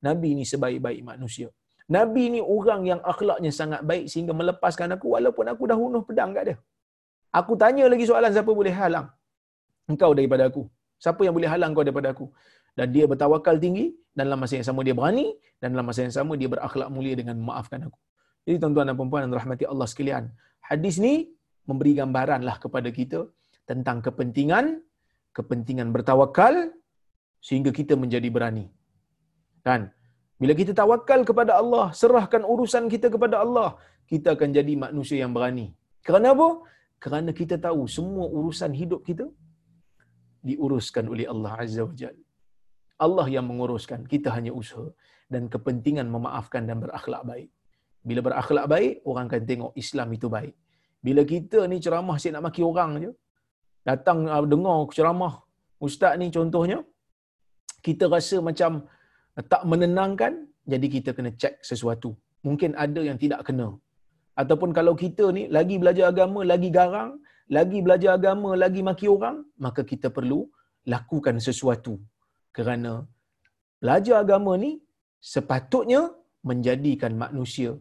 [0.07, 1.49] Nabi ni sebaik-baik manusia.
[1.95, 6.31] Nabi ni orang yang akhlaknya sangat baik sehingga melepaskan aku walaupun aku dah bunuh pedang
[6.33, 6.57] kat dia.
[7.39, 9.07] Aku tanya lagi soalan siapa boleh halang
[9.91, 10.63] engkau daripada aku?
[11.03, 12.25] Siapa yang boleh halang kau daripada aku?
[12.77, 15.27] Dan dia bertawakal tinggi dan dalam masa yang sama dia berani
[15.61, 17.99] dan dalam masa yang sama dia berakhlak mulia dengan memaafkan aku.
[18.45, 20.23] Jadi tuan-tuan dan puan-puan dan rahmati Allah sekalian,
[20.69, 21.31] hadis ni
[21.69, 23.19] memberi gambaran lah kepada kita
[23.69, 24.83] tentang kepentingan
[25.37, 26.55] kepentingan bertawakal
[27.47, 28.65] sehingga kita menjadi berani.
[29.67, 29.81] Kan?
[30.41, 33.69] Bila kita tawakal kepada Allah, serahkan urusan kita kepada Allah,
[34.11, 35.67] kita akan jadi manusia yang berani.
[36.05, 36.47] Kerana apa?
[37.03, 39.25] Kerana kita tahu semua urusan hidup kita
[40.47, 42.23] diuruskan oleh Allah Azza wa Jalla.
[42.99, 44.87] Allah yang menguruskan, kita hanya usaha
[45.33, 47.49] dan kepentingan memaafkan dan berakhlak baik.
[48.03, 50.53] Bila berakhlak baik, orang akan tengok Islam itu baik.
[51.03, 53.11] Bila kita ni ceramah asyik nak maki orang je,
[53.83, 55.33] datang uh, dengar ceramah
[55.85, 56.79] ustaz ni contohnya,
[57.83, 58.87] kita rasa macam
[59.51, 60.33] tak menenangkan,
[60.63, 62.15] jadi kita kena cek sesuatu.
[62.47, 63.67] Mungkin ada yang tidak kena.
[64.41, 67.19] Ataupun kalau kita ni lagi belajar agama, lagi garang,
[67.57, 70.47] lagi belajar agama, lagi maki orang, maka kita perlu
[70.93, 71.99] lakukan sesuatu.
[72.55, 72.93] Kerana
[73.81, 74.71] belajar agama ni
[75.33, 76.01] sepatutnya
[76.49, 77.71] menjadikan manusia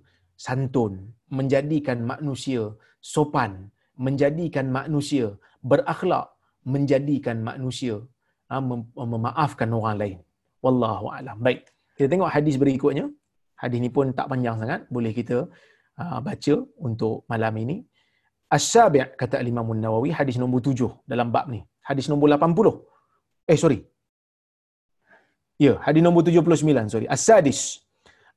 [0.44, 0.92] santun,
[1.38, 2.62] menjadikan manusia
[3.12, 3.52] sopan,
[4.06, 5.26] menjadikan manusia
[5.70, 6.26] berakhlak,
[6.74, 7.96] menjadikan manusia
[8.48, 8.60] ha,
[9.12, 10.18] memaafkan orang lain.
[10.64, 11.36] Wallahu alam.
[11.46, 11.60] Baik.
[11.96, 13.06] Kita tengok hadis berikutnya.
[13.62, 15.46] Hadis ni pun tak panjang sangat, boleh kita
[16.00, 16.54] uh, baca
[16.86, 17.76] untuk malam ini.
[18.56, 21.60] As-Sabi' kata Imam Nawawi hadis nombor 7 dalam bab ni.
[21.88, 23.48] Hadis nombor 80.
[23.50, 23.78] Eh sorry.
[25.58, 27.08] Ya, hadis nombor 79, sorry.
[27.16, 27.84] As-Sadis.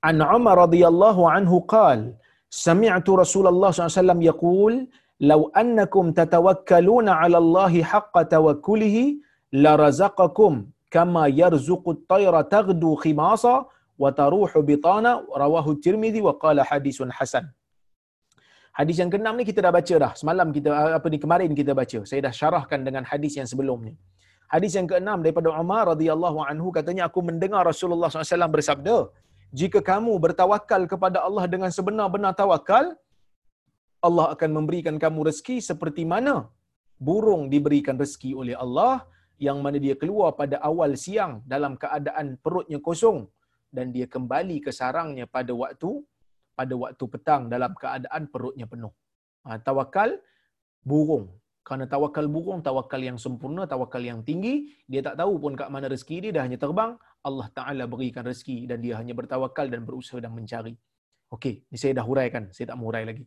[0.04, 2.14] An Umar radhiyallahu anhu qal,
[2.52, 4.86] sami'tu Rasulullah SAW yaqul,
[5.32, 9.04] "Law annakum tatawakkaluna 'ala Allah haqqa tawakkulihi
[9.64, 13.66] la razaqakum kama yarzuqu at-tayra taghdu khimasa
[14.04, 17.48] wa taruhu bitana." Rawahu Tirmizi wa qala hadisun hasan.
[18.76, 20.12] Hadis yang keenam ni kita dah baca dah.
[20.20, 22.00] Semalam kita apa ni kemarin kita baca.
[22.04, 23.96] Saya dah syarahkan dengan hadis yang sebelum ni.
[24.54, 28.98] Hadis yang keenam daripada Umar radhiyallahu anhu katanya aku mendengar Rasulullah SAW bersabda,
[29.60, 32.86] jika kamu bertawakal kepada Allah dengan sebenar-benar tawakal,
[34.08, 36.36] Allah akan memberikan kamu rezeki seperti mana
[37.08, 39.04] burung diberikan rezeki oleh Allah
[39.46, 43.28] yang mana dia keluar pada awal siang dalam keadaan perutnya kosong
[43.76, 45.92] dan dia kembali ke sarangnya pada waktu
[46.56, 48.94] pada waktu petang dalam keadaan perutnya penuh.
[49.44, 50.16] Ha, tawakal
[50.80, 51.28] burung.
[51.66, 55.90] Kerana tawakal burung, tawakal yang sempurna, tawakal yang tinggi, dia tak tahu pun kat mana
[55.94, 56.92] rezeki dia, dia hanya terbang,
[57.26, 60.78] Allah Ta'ala berikan rezeki dan dia hanya bertawakal dan berusaha dan mencari.
[61.34, 63.26] Okey, ini saya dah huraikan, saya tak hurai lagi.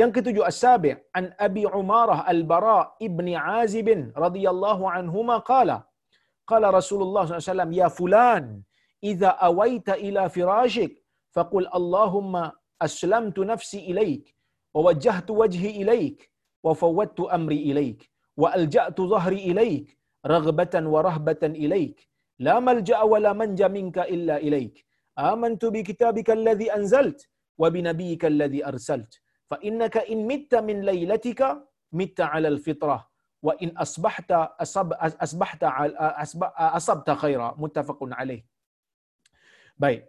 [0.00, 3.88] Yang ketujuh as-sabi' an Abi Umarah al-Bara ibni Azib
[4.24, 5.78] radhiyallahu anhuma qala
[6.50, 8.66] qala Rasulullah SAW ya fulan
[9.10, 10.92] idza awaita ila firashik
[11.36, 12.52] faqul Allahumma
[12.86, 14.24] aslamtu nafsi ilaik
[14.74, 16.18] wa wajjahtu wajhi ilaik
[16.66, 18.00] wa fawwadtu amri ilaik
[18.42, 19.86] wa alja'tu dhahri ilaik
[20.34, 21.96] raghbatan wa rahbatan ilaik
[22.46, 24.74] la malja'a wa la manja minka illa ilaik
[25.30, 27.18] amantu bi kitabika alladhi anzalt
[27.62, 29.12] wa bi nabiyyika alladhi arsalt
[29.50, 31.48] fa innaka in mitta min laylatika
[32.00, 33.00] mitta 'ala al-fitrah
[33.46, 34.88] wa in asbahta asab
[35.26, 35.68] asbahta
[36.78, 38.40] asabta khaira muttafaqun alaih
[39.82, 40.02] baik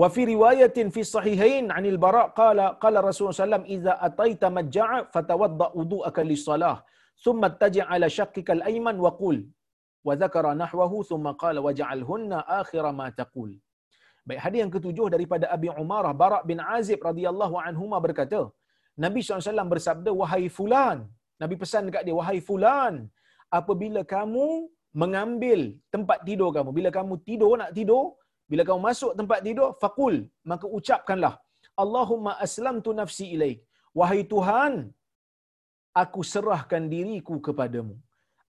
[0.00, 5.66] Wa fi riwayatin fi sahihain 'anil Bara' qala qala Rasulullah sallam idza ataita majja'a fatawadda
[5.78, 6.76] wudu'aka lis-salah
[7.24, 9.38] thumma taji' ala shaqqika al-ayman wa qul
[10.06, 13.52] wa dzakara nahwahu thumma qala waj'alhunna akhira ma taqul.
[14.28, 18.40] Baik, hadis yang ketujuh daripada Abi Umarah Bara' bin Azib radhiyallahu anhuma berkata,
[19.04, 20.98] Nabi SAW bersabda, wahai fulan,
[21.42, 22.94] Nabi pesan dekat dia, wahai fulan,
[23.58, 24.46] apabila kamu
[25.02, 25.60] mengambil
[25.94, 28.04] tempat tidur kamu, bila kamu tidur nak tidur,
[28.50, 30.14] bila kamu masuk tempat tidur, fakul,
[30.50, 31.34] maka ucapkanlah,
[31.82, 33.58] Allahumma aslamtu nafsi ilaik.
[33.98, 34.74] Wahai Tuhan,
[36.02, 37.94] aku serahkan diriku kepadamu.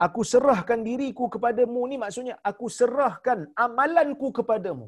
[0.06, 4.88] Aku serahkan diriku kepadamu ni maksudnya aku serahkan amalanku kepadamu.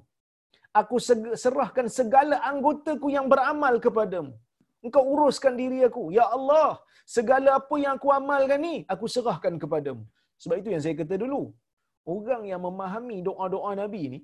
[0.80, 0.98] Aku
[1.44, 4.34] serahkan segala anggotaku yang beramal kepadamu.
[4.86, 6.04] Engkau uruskan diri aku.
[6.18, 6.70] Ya Allah,
[7.16, 10.04] segala apa yang aku amalkan ni, aku serahkan kepadamu.
[10.42, 11.42] Sebab itu yang saya kata dulu.
[12.16, 14.20] Orang yang memahami doa-doa Nabi ni,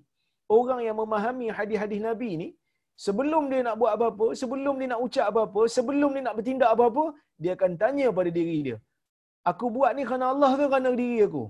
[0.60, 2.48] orang yang memahami hadis-hadis Nabi ni,
[3.06, 7.06] sebelum dia nak buat apa-apa, sebelum dia nak ucap apa-apa, sebelum dia nak bertindak apa-apa,
[7.42, 8.78] dia akan tanya pada diri dia.
[9.52, 11.44] Aku buat ni kerana Allah ke kerana diri aku?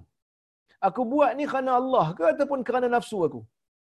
[0.87, 3.41] Aku buat ni kerana Allah ke ataupun kerana nafsu aku?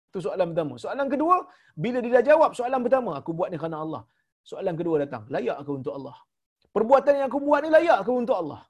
[0.09, 0.73] Itu soalan pertama.
[0.83, 1.35] Soalan kedua,
[1.83, 4.01] bila dia dah jawab soalan pertama, aku buat ni kerana Allah.
[4.51, 6.15] Soalan kedua datang, layak ke untuk Allah?
[6.75, 8.61] Perbuatan yang aku buat ni layak ke untuk Allah?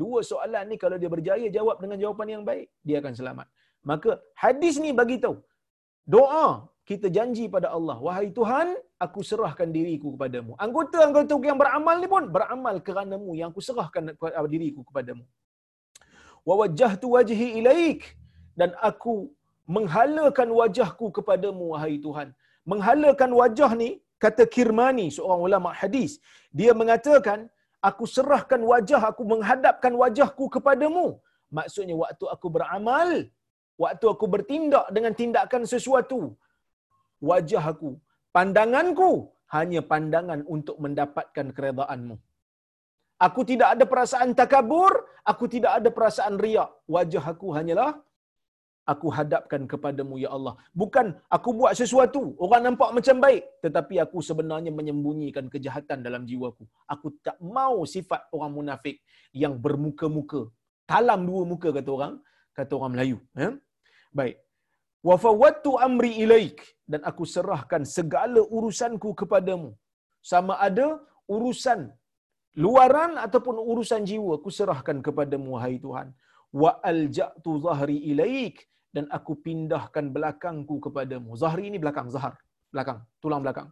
[0.00, 3.46] Dua soalan ni kalau dia berjaya jawab dengan jawapan yang baik, dia akan selamat.
[3.90, 4.10] Maka
[4.44, 5.36] hadis ni bagi tahu
[6.14, 8.68] doa kita janji pada Allah, wahai Tuhan,
[9.04, 10.54] aku serahkan diriku kepadamu.
[10.64, 14.14] Anggota-anggota yang beramal ni pun beramal kerana-Mu yang aku serahkan
[14.54, 15.26] diriku kepadamu.
[16.48, 18.02] Wa wajjahtu wajhi ilaik
[18.54, 19.14] dan aku
[19.76, 22.30] menghalakan wajahku kepadamu wahai Tuhan.
[22.62, 26.22] Menghalakan wajah ni kata Kirmani seorang ulama hadis,
[26.54, 27.50] dia mengatakan
[27.88, 31.18] aku serahkan wajah aku menghadapkan wajahku kepadamu.
[31.50, 33.10] Maksudnya waktu aku beramal,
[33.82, 36.20] waktu aku bertindak dengan tindakan sesuatu,
[37.28, 37.90] wajah aku,
[38.36, 39.10] pandanganku
[39.56, 42.16] hanya pandangan untuk mendapatkan keredaanmu.
[43.26, 44.92] Aku tidak ada perasaan takabur,
[45.24, 46.68] aku tidak ada perasaan riak.
[46.84, 47.90] Wajah aku hanyalah
[48.92, 50.54] aku hadapkan kepadamu ya Allah.
[50.80, 51.06] Bukan
[51.36, 56.64] aku buat sesuatu, orang nampak macam baik, tetapi aku sebenarnya menyembunyikan kejahatan dalam jiwaku.
[56.94, 59.02] Aku tak mau sifat orang munafik
[59.34, 60.42] yang bermuka-muka.
[60.86, 62.14] Talam dua muka kata orang,
[62.54, 63.50] kata orang Melayu, ya.
[64.18, 64.36] Baik.
[65.08, 66.58] Wa fawattu amri ilaik
[66.92, 69.70] dan aku serahkan segala urusanku kepadamu.
[70.30, 70.86] Sama ada
[71.34, 71.80] urusan
[72.64, 76.08] luaran ataupun urusan jiwa aku serahkan kepadamu wahai Tuhan.
[76.60, 78.56] Wa alja'tu zahri ilaik
[78.96, 81.36] dan aku pindahkan belakangku kepadamu.
[81.42, 82.34] Zahri ini belakang, zahar.
[82.72, 83.68] Belakang, tulang belakang.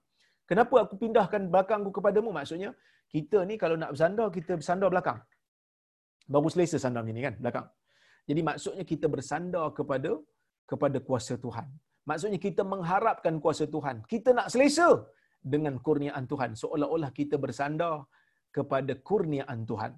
[0.50, 2.28] Kenapa aku pindahkan belakangku kepadamu?
[2.38, 2.70] Maksudnya,
[3.08, 5.18] kita ni kalau nak bersandar, kita bersandar belakang.
[6.28, 7.66] Baru selesa sandar macam ni kan, belakang.
[8.28, 10.10] Jadi maksudnya kita bersandar kepada
[10.70, 11.68] kepada kuasa Tuhan.
[12.10, 13.96] Maksudnya kita mengharapkan kuasa Tuhan.
[14.12, 14.88] Kita nak selesa
[15.54, 16.50] dengan kurniaan Tuhan.
[16.62, 17.94] Seolah-olah kita bersandar
[18.56, 19.92] kepada kurniaan Tuhan.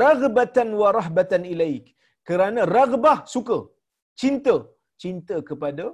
[0.00, 1.86] Ragbatan wa rahbatan ilaik.
[2.28, 3.58] Kerana ragbah suka
[4.22, 4.54] cinta
[5.02, 5.84] cinta kepada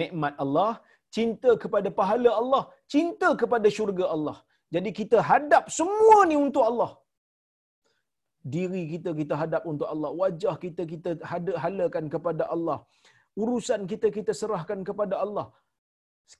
[0.00, 0.72] nikmat Allah
[1.16, 2.62] cinta kepada pahala Allah
[2.94, 4.36] cinta kepada syurga Allah
[4.74, 6.90] jadi kita hadap semua ni untuk Allah
[8.54, 11.10] diri kita kita hadap untuk Allah wajah kita kita
[11.64, 12.78] halakan kepada Allah
[13.42, 15.46] urusan kita kita serahkan kepada Allah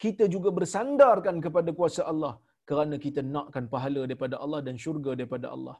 [0.04, 2.34] kita juga bersandarkan kepada kuasa Allah
[2.68, 5.76] kerana kita nakkan pahala daripada Allah dan syurga daripada Allah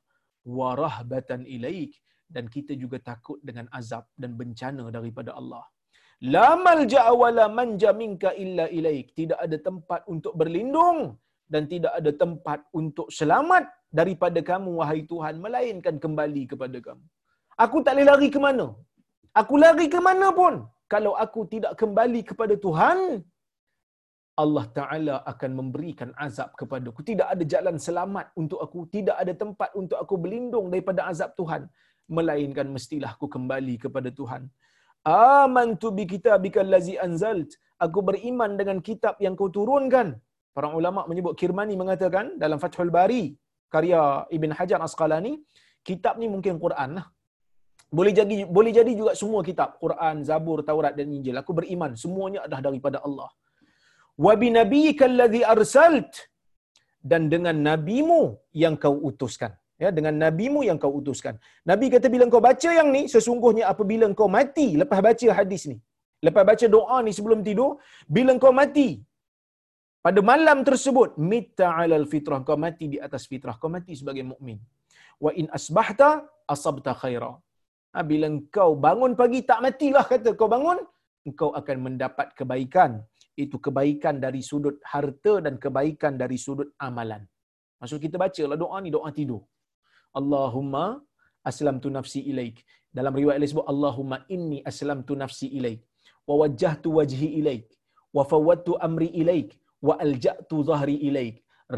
[0.59, 1.93] warahbatan ilaik
[2.35, 5.65] dan kita juga takut dengan azab dan bencana daripada Allah.
[6.35, 7.03] La malja
[7.59, 9.07] manja minka illa ilaik.
[9.19, 11.01] Tidak ada tempat untuk berlindung
[11.53, 13.65] dan tidak ada tempat untuk selamat
[13.99, 17.05] daripada kamu wahai Tuhan melainkan kembali kepada kamu.
[17.65, 18.67] Aku tak boleh lari ke mana?
[19.41, 20.55] Aku lari ke mana pun
[20.93, 22.99] kalau aku tidak kembali kepada Tuhan,
[24.43, 27.03] Allah Ta'ala akan memberikan azab kepada aku.
[27.11, 28.79] Tidak ada jalan selamat untuk aku.
[28.97, 31.65] Tidak ada tempat untuk aku berlindung daripada azab Tuhan
[32.17, 34.43] melainkan mestilah aku kembali kepada Tuhan.
[35.43, 37.51] Amantu bi kitabika allazi anzalt.
[37.85, 40.09] Aku beriman dengan kitab yang kau turunkan.
[40.57, 43.25] Para ulama menyebut Kirmani mengatakan dalam Fathul Bari
[43.75, 45.33] karya Ibn Hajar Asqalani,
[45.89, 47.07] kitab ni mungkin Quran lah.
[47.99, 51.37] Boleh jadi boleh jadi juga semua kitab, Quran, Zabur, Taurat dan Injil.
[51.43, 53.31] Aku beriman semuanya adalah daripada Allah.
[54.25, 56.13] Wa bi nabiyyika allazi arsalt
[57.11, 58.23] dan dengan nabimu
[58.63, 61.35] yang kau utuskan ya dengan nabimu yang kau utuskan.
[61.71, 65.79] Nabi kata bila kau baca yang ni sesungguhnya apabila kau mati lepas baca hadis ni.
[66.27, 67.71] Lepas baca doa ni sebelum tidur,
[68.17, 68.89] bila kau mati
[70.07, 74.59] pada malam tersebut mita alal fitrah kau mati di atas fitrah kau mati sebagai mukmin.
[75.25, 76.11] Wa in asbahta
[76.55, 77.33] asabta khaira.
[77.95, 78.27] Ha, bila
[78.57, 80.79] kau bangun pagi tak matilah kata kau bangun
[81.29, 82.93] engkau akan mendapat kebaikan.
[83.43, 87.23] itu kebaikan dari sudut harta dan kebaikan dari sudut amalan.
[87.81, 89.41] Maksud kita baca lah doa ni doa tidur.
[90.21, 90.85] Allahumma
[91.51, 92.61] aslamtu nafsi ilaik.
[92.99, 95.81] Dalam riwayat lain sebut Allahumma inni aslamtu nafsi ilaik
[96.29, 97.67] wa wajjahtu wajhi ilaik
[98.17, 99.51] wa fawwadtu amri ilaik
[99.89, 101.37] wa alja'tu dhahri ilaik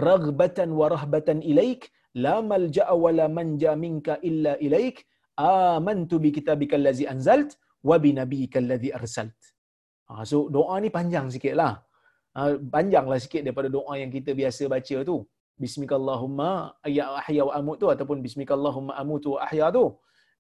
[0.09, 1.83] raghbatan wa rahbatan ilaik
[2.25, 5.07] la malja'a wa la manja minka illa ilaik
[5.37, 7.59] amantu bi kitabika allazi anzalt
[7.89, 9.41] wa bi nabiyyika allazi arsalt.
[10.09, 11.73] Ha, so doa ni panjang sikitlah.
[12.37, 12.41] Ha,
[12.75, 15.17] panjanglah sikit daripada doa yang kita biasa baca tu.
[15.55, 16.51] Bismillahumma
[16.97, 19.85] ya ahya wa amut tu ataupun bismillahumma amutu wa ahya tu.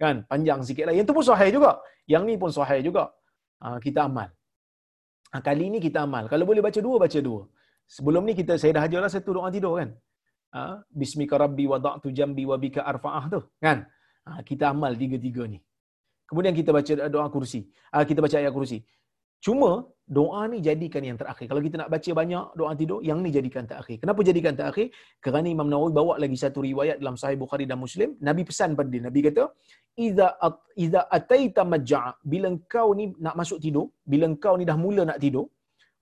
[0.02, 0.26] Kan?
[0.30, 0.94] Panjang sikitlah.
[0.96, 1.72] Yang tu pun sahih juga.
[2.12, 3.04] Yang ni pun sahih juga.
[3.62, 4.28] Ha, kita amal.
[5.32, 6.26] Ha, kali ni kita amal.
[6.32, 7.42] Kalau boleh baca dua, baca dua.
[7.96, 9.90] Sebelum ni kita saya dah ajarlah satu doa tidur kan.
[10.54, 10.60] Ha,
[11.00, 13.40] Bismika rabbi wada'tu jambi wa bika arfa'ah tu.
[13.64, 13.78] Kan?
[14.26, 15.58] Ha, kita amal tiga-tiga ni.
[16.28, 17.60] Kemudian kita baca doa kursi.
[17.92, 18.78] Ha, kita baca ayat kursi.
[19.44, 19.70] Cuma
[20.16, 21.46] doa ni jadikan yang terakhir.
[21.50, 23.96] Kalau kita nak baca banyak doa tidur, yang ni jadikan terakhir.
[24.02, 24.86] Kenapa jadikan terakhir?
[25.24, 28.16] Kerana Imam Nawawi bawa lagi satu riwayat dalam Sahih Bukhari dan Muslim.
[28.28, 29.02] Nabi pesan pada dia.
[29.08, 29.44] Nabi kata,
[30.06, 30.28] "Iza
[30.84, 35.20] iza ataita majja'a." Bila engkau ni nak masuk tidur, bila engkau ni dah mula nak
[35.24, 35.46] tidur,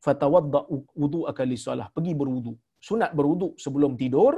[0.07, 0.61] fatawadda
[1.03, 1.91] wudu'aka lis-solah.
[1.97, 2.57] Pergi berwuduk.
[2.89, 4.35] Sunat berwuduk sebelum tidur.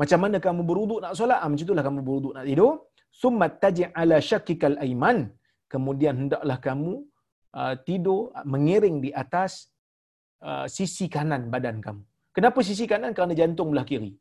[0.00, 1.40] Macam mana kamu berwuduk nak solat?
[1.40, 2.72] Ah, macam itulah kamu berwuduk nak tidur.
[3.20, 5.18] Summa taj'ala syakikal aiman.
[5.72, 6.92] Kemudian hendaklah kamu
[7.56, 9.72] uh, tidur uh, mengiring di atas
[10.44, 12.02] uh, sisi kanan badan kamu.
[12.36, 13.16] Kenapa sisi kanan?
[13.16, 14.12] Kerana jantung belah kiri.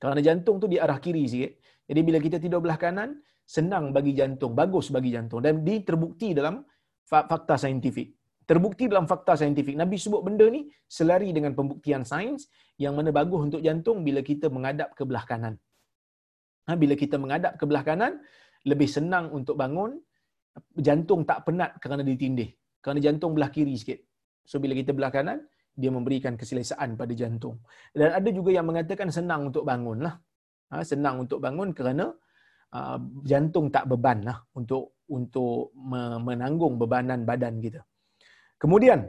[0.00, 1.52] Kerana jantung tu di arah kiri sikit.
[1.84, 5.44] Jadi bila kita tidur belah kanan, senang bagi jantung, bagus bagi jantung.
[5.44, 6.64] Dan ini terbukti dalam
[7.04, 8.08] fakta saintifik.
[8.44, 9.72] Terbukti dalam fakta saintifik.
[9.72, 14.52] Nabi sebut benda ni selari dengan pembuktian sains yang mana bagus untuk jantung bila kita
[14.52, 15.54] menghadap ke belah kanan.
[16.68, 18.20] Ha, bila kita menghadap ke belah kanan,
[18.68, 19.96] lebih senang untuk bangun,
[20.76, 22.52] jantung tak penat kerana ditindih.
[22.84, 24.00] Kerana jantung belah kiri sikit.
[24.44, 25.40] So bila kita belah kanan,
[25.72, 27.64] dia memberikan keselesaan pada jantung.
[27.96, 30.14] Dan ada juga yang mengatakan senang untuk bangun lah.
[30.72, 32.12] Ha, senang untuk bangun kerana
[32.76, 35.76] uh, jantung tak beban lah untuk untuk
[36.28, 37.84] menanggung bebanan badan kita.
[38.64, 39.00] Kemudian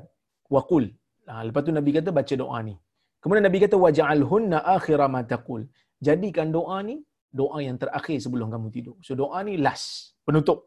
[0.56, 0.86] waqul.
[1.30, 2.76] Ha, lepas tu Nabi kata baca doa ni.
[3.24, 5.62] Kemudian Nabi kata waja'alhunna akhira ma taqul.
[6.08, 6.96] Jadikan doa ni
[7.42, 8.98] doa yang terakhir sebelum kamu tidur.
[9.06, 9.88] So doa ni last,
[10.28, 10.60] penutup.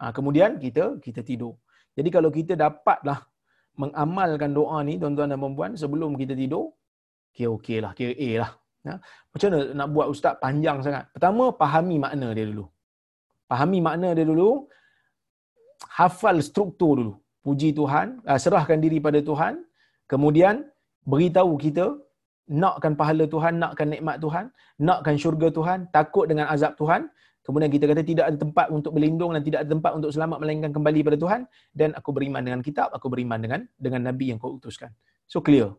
[0.00, 1.54] Ha, kemudian kita kita tidur.
[1.96, 3.18] Jadi kalau kita dapatlah
[3.82, 6.66] mengamalkan doa ni tuan-tuan dan puan sebelum kita tidur,
[7.36, 8.50] kira okey lah, kira A lah.
[8.82, 8.94] Ya.
[9.30, 11.04] Macam mana nak buat ustaz panjang sangat?
[11.14, 12.66] Pertama, pahami makna dia dulu.
[13.46, 14.66] Pahami makna dia dulu.
[15.98, 17.14] Hafal struktur dulu.
[17.42, 19.66] Puji Tuhan, uh, serahkan diri pada Tuhan.
[20.06, 20.66] Kemudian,
[21.02, 21.98] beritahu kita
[22.46, 27.10] nakkan pahala Tuhan, nakkan nikmat Tuhan, nakkan syurga Tuhan, takut dengan azab Tuhan.
[27.42, 30.70] Kemudian kita kata tidak ada tempat untuk berlindung dan tidak ada tempat untuk selamat melainkan
[30.70, 31.40] kembali pada Tuhan
[31.74, 34.94] dan aku beriman dengan kitab, aku beriman dengan dengan nabi yang kau utuskan.
[35.26, 35.74] So clear.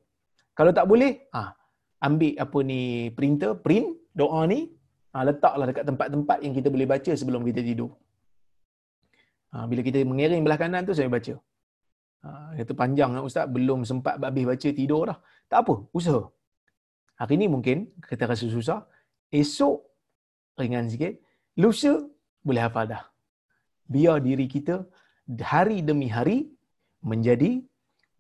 [0.60, 1.56] Kalau tak boleh, ah
[2.04, 2.82] ambil apa ni
[3.16, 4.76] printer, print doa ni,
[5.16, 7.96] ha, letaklah dekat tempat-tempat yang kita boleh baca sebelum kita tidur.
[9.56, 11.40] Ha, bila kita mengiring belah kanan tu saya baca.
[12.24, 15.18] Ha, kata panjang nak ustaz, belum sempat habis baca tidur dah.
[15.52, 16.24] Tak apa, usaha.
[17.20, 17.78] Hari ni mungkin
[18.10, 18.80] kita rasa susah.
[19.28, 19.78] Esok
[20.60, 21.14] ringan sikit.
[21.62, 21.94] Lusa
[22.42, 23.04] boleh hafal dah.
[23.94, 24.76] Biar diri kita
[25.54, 26.38] hari demi hari
[27.04, 27.62] menjadi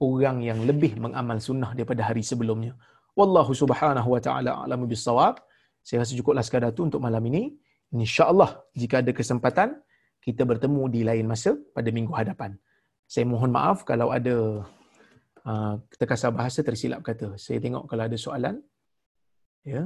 [0.04, 2.76] orang yang lebih mengamal sunnah daripada hari sebelumnya.
[3.20, 5.40] Wallahu subhanahu wa ta'ala alamu bisawab.
[5.88, 7.56] Saya rasa cukuplah sekadar itu untuk malam ini.
[7.94, 9.70] InsyaAllah jika ada kesempatan,
[10.26, 12.58] kita bertemu di lain masa pada minggu hadapan.
[13.14, 14.66] Saya mohon maaf kalau ada
[15.46, 17.38] uh, terkasar bahasa tersilap kata.
[17.38, 18.58] Saya tengok kalau ada soalan.
[19.62, 19.86] Ya.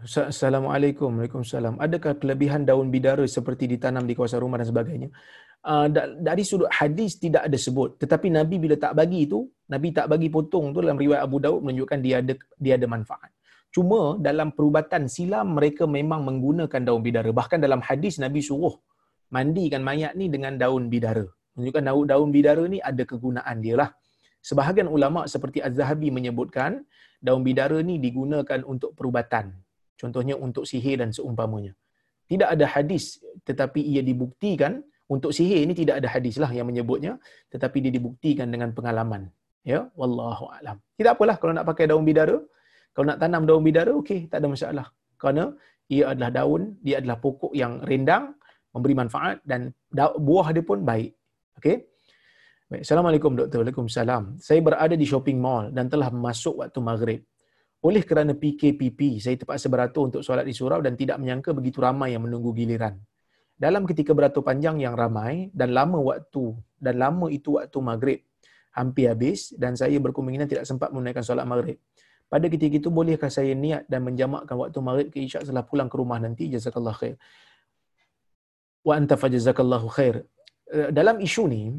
[0.00, 1.20] Assalamualaikum.
[1.20, 1.76] Waalaikumsalam.
[1.76, 5.12] Adakah kelebihan daun bidara seperti ditanam di kawasan rumah dan sebagainya?
[5.60, 5.92] Uh,
[6.24, 8.00] dari sudut hadis tidak ada sebut.
[8.00, 11.60] Tetapi Nabi bila tak bagi itu, Nabi tak bagi potong tu dalam riwayat Abu Daud
[11.68, 13.28] menunjukkan dia ada dia ada manfaat.
[13.68, 17.28] Cuma dalam perubatan silam mereka memang menggunakan daun bidara.
[17.28, 18.80] Bahkan dalam hadis Nabi suruh
[19.36, 21.28] mandikan mayat ni dengan daun bidara.
[21.60, 23.92] Menunjukkan daun, daun bidara ni ada kegunaan dia lah.
[24.40, 26.88] Sebahagian ulama seperti Az-Zahabi menyebutkan
[27.20, 29.52] daun bidara ni digunakan untuk perubatan.
[30.00, 31.76] Contohnya untuk sihir dan seumpamanya.
[32.30, 34.80] Tidak ada hadis tetapi ia dibuktikan
[35.10, 37.12] untuk sihir ini tidak ada hadis lah yang menyebutnya
[37.52, 39.28] tetapi dia dibuktikan dengan pengalaman.
[39.60, 40.80] Ya, wallahu alam.
[40.96, 42.40] Tidak apalah kalau nak pakai daun bidara,
[42.96, 44.86] kalau nak tanam daun bidara okey, tak ada masalah.
[45.20, 45.52] Kerana
[45.92, 48.32] ia adalah daun, dia adalah pokok yang rendang,
[48.72, 49.74] memberi manfaat dan
[50.16, 51.12] buah dia pun baik.
[51.60, 51.76] Okey.
[52.70, 52.82] Baik.
[52.86, 53.66] Assalamualaikum doktor.
[53.66, 54.38] Waalaikumsalam.
[54.38, 57.20] Saya berada di shopping mall dan telah masuk waktu maghrib.
[57.80, 62.12] Oleh kerana PKPP saya terpaksa beratur untuk solat di surau dan tidak menyangka begitu ramai
[62.12, 63.00] yang menunggu giliran.
[63.56, 68.20] Dalam ketika beratur panjang yang ramai dan lama waktu dan lama itu waktu maghrib
[68.72, 71.80] hampir habis dan saya berkemungkinan tidak sempat menunaikan solat maghrib.
[72.30, 75.96] Pada ketika itu bolehkah saya niat dan menjamakkan waktu maghrib ke isyak setelah pulang ke
[75.98, 77.16] rumah nanti jazakallahu khair.
[78.86, 80.24] Wa anta fajazakallahu khair.
[80.70, 81.74] Eh, dalam isu ni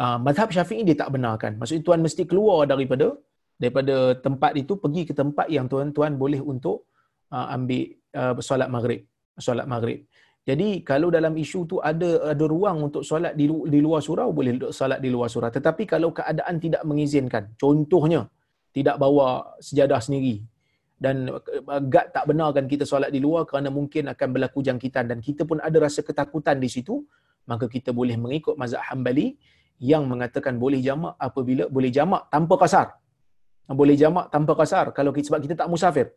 [0.00, 1.60] uh, mazhab Syafi'i dia tak benarkan.
[1.60, 3.12] Maksudnya tuan mesti keluar daripada
[3.60, 6.88] daripada tempat itu pergi ke tempat yang tuan-tuan boleh untuk
[7.34, 9.02] uh, ambil uh, solat maghrib
[9.38, 10.04] solat maghrib.
[10.42, 14.74] Jadi kalau dalam isu tu ada ada ruang untuk solat di, di luar surau boleh
[14.74, 15.50] solat di luar surau.
[15.54, 18.26] Tetapi kalau keadaan tidak mengizinkan contohnya
[18.74, 20.42] tidak bawa sejadah sendiri
[21.02, 21.26] dan
[21.66, 25.58] agak tak benarkan kita solat di luar kerana mungkin akan berlaku jangkitan dan kita pun
[25.58, 27.02] ada rasa ketakutan di situ
[27.50, 29.34] maka kita boleh mengikut mazhab Hambali
[29.82, 32.86] yang mengatakan boleh jamak apabila boleh jamak tanpa kasar
[33.70, 36.10] boleh jamak tanpa kasar kalau kita, sebab kita tak musafir.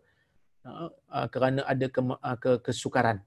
[0.66, 3.22] Uh, uh, kerana ada ke, uh, ke, kesukaran.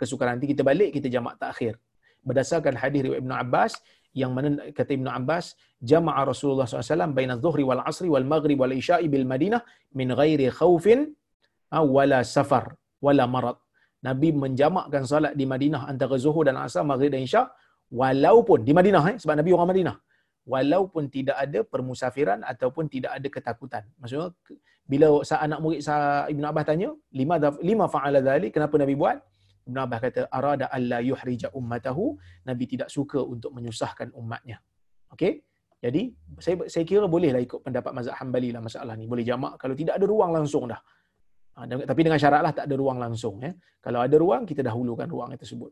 [0.00, 1.76] Kesukaran nanti kita balik kita jamak takhir.
[2.24, 3.72] Berdasarkan hadis riwayat Ibnu Abbas
[4.16, 8.72] yang mana kata Ibnu Abbas jama'a Rasulullah SAW baina dhuhri wal asri wal maghrib wal
[8.72, 9.60] isya'i bil Madinah
[9.92, 11.12] min ghairi khaufin
[11.68, 13.60] wala safar wala marad.
[14.00, 17.44] Nabi menjamakkan solat di Madinah antara zuhur dan asar, maghrib dan isya'
[18.00, 19.96] walaupun di Madinah eh, sebab Nabi orang Madinah
[20.44, 23.82] walaupun tidak ada permusafiran ataupun tidak ada ketakutan.
[24.00, 24.28] Maksudnya
[24.84, 29.18] bila sa anak murid sa Ibn Abbas tanya, lima lima fa'ala dhalik, kenapa Nabi buat?
[29.64, 34.60] Ibn Abbas kata arada alla yuhrija ummatahu, Nabi tidak suka untuk menyusahkan umatnya.
[35.16, 35.40] Okey?
[35.84, 39.04] Jadi saya saya kira bolehlah ikut pendapat mazhab Hambali lah masalah ni.
[39.04, 40.80] Boleh jamak kalau tidak ada ruang langsung dah.
[41.54, 43.52] Ha, tapi dengan syaratlah tak ada ruang langsung ya.
[43.84, 45.70] Kalau ada ruang kita dahulukan ruang tersebut.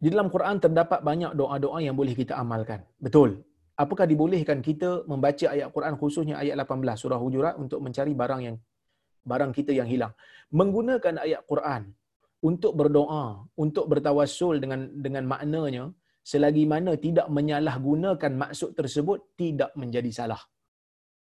[0.00, 2.80] Di dalam Quran terdapat banyak doa-doa yang boleh kita amalkan.
[2.96, 3.44] Betul.
[3.76, 8.56] Apakah dibolehkan kita membaca ayat Quran khususnya ayat 18 surah Hujurat untuk mencari barang yang
[9.24, 10.12] barang kita yang hilang.
[10.52, 11.92] Menggunakan ayat Quran
[12.40, 15.92] untuk berdoa, untuk bertawassul dengan dengan maknanya
[16.24, 20.40] selagi mana tidak menyalahgunakan maksud tersebut tidak menjadi salah.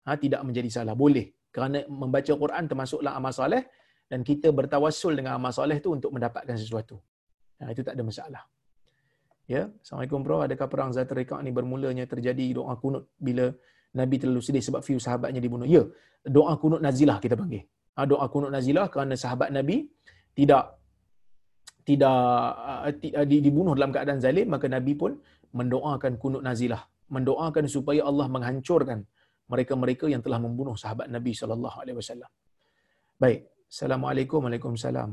[0.09, 0.93] Ha, tidak menjadi salah.
[0.97, 1.33] Boleh.
[1.49, 3.65] Kerana membaca Quran termasuklah amal soleh
[4.09, 7.01] dan kita bertawassul dengan amal soleh itu untuk mendapatkan sesuatu.
[7.61, 8.43] Ha, itu tak ada masalah.
[9.55, 10.37] Ya, Assalamualaikum bro.
[10.45, 13.49] Adakah perang Zatul Riqaq ni bermulanya terjadi doa kunut bila
[13.97, 15.65] Nabi terlalu sedih sebab few sahabatnya dibunuh?
[15.65, 15.83] Ya,
[16.21, 17.65] doa kunut nazilah kita panggil.
[17.97, 19.89] Ha, doa kunut nazilah kerana sahabat Nabi
[20.37, 20.77] tidak
[21.89, 22.21] tidak
[22.93, 25.17] uh, dibunuh dalam keadaan zalim maka Nabi pun
[25.57, 29.01] mendoakan kunut nazilah mendoakan supaya Allah menghancurkan
[29.49, 32.31] mereka-mereka yang telah membunuh sahabat Nabi wasallam.
[33.17, 33.49] Baik.
[33.73, 34.45] Assalamualaikum.
[34.45, 35.11] Waalaikumsalam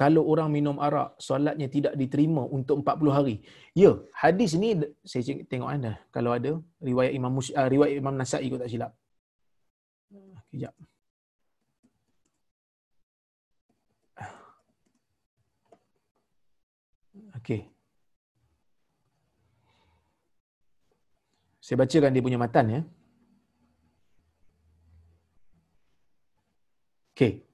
[0.00, 3.36] kalau orang minum arak, solatnya tidak diterima untuk 40 hari.
[3.76, 4.72] Ya, hadis ni
[5.04, 8.92] saya tengok anda kalau ada riwayat Imam Mus, uh, riwayat Imam Nasa'i kot tak silap.
[10.48, 10.72] Kejap.
[17.36, 17.68] Okey.
[21.60, 22.80] Saya bacakan dia punya matan ya.
[27.12, 27.49] Okey.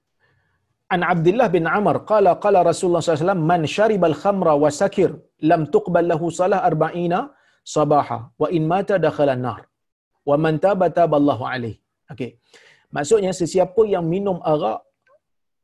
[0.95, 5.11] An Abdullah bin Amr qala qala Rasulullah SAW man syaribal khamra wa sakir
[5.51, 7.21] lam tuqbal lahu salah arba'ina
[7.75, 9.61] sabaha wa in mata dakhala nar
[10.29, 11.77] wa man taba taballahu alaih.
[12.13, 12.31] Okey.
[12.97, 14.79] Maksudnya sesiapa yang minum arak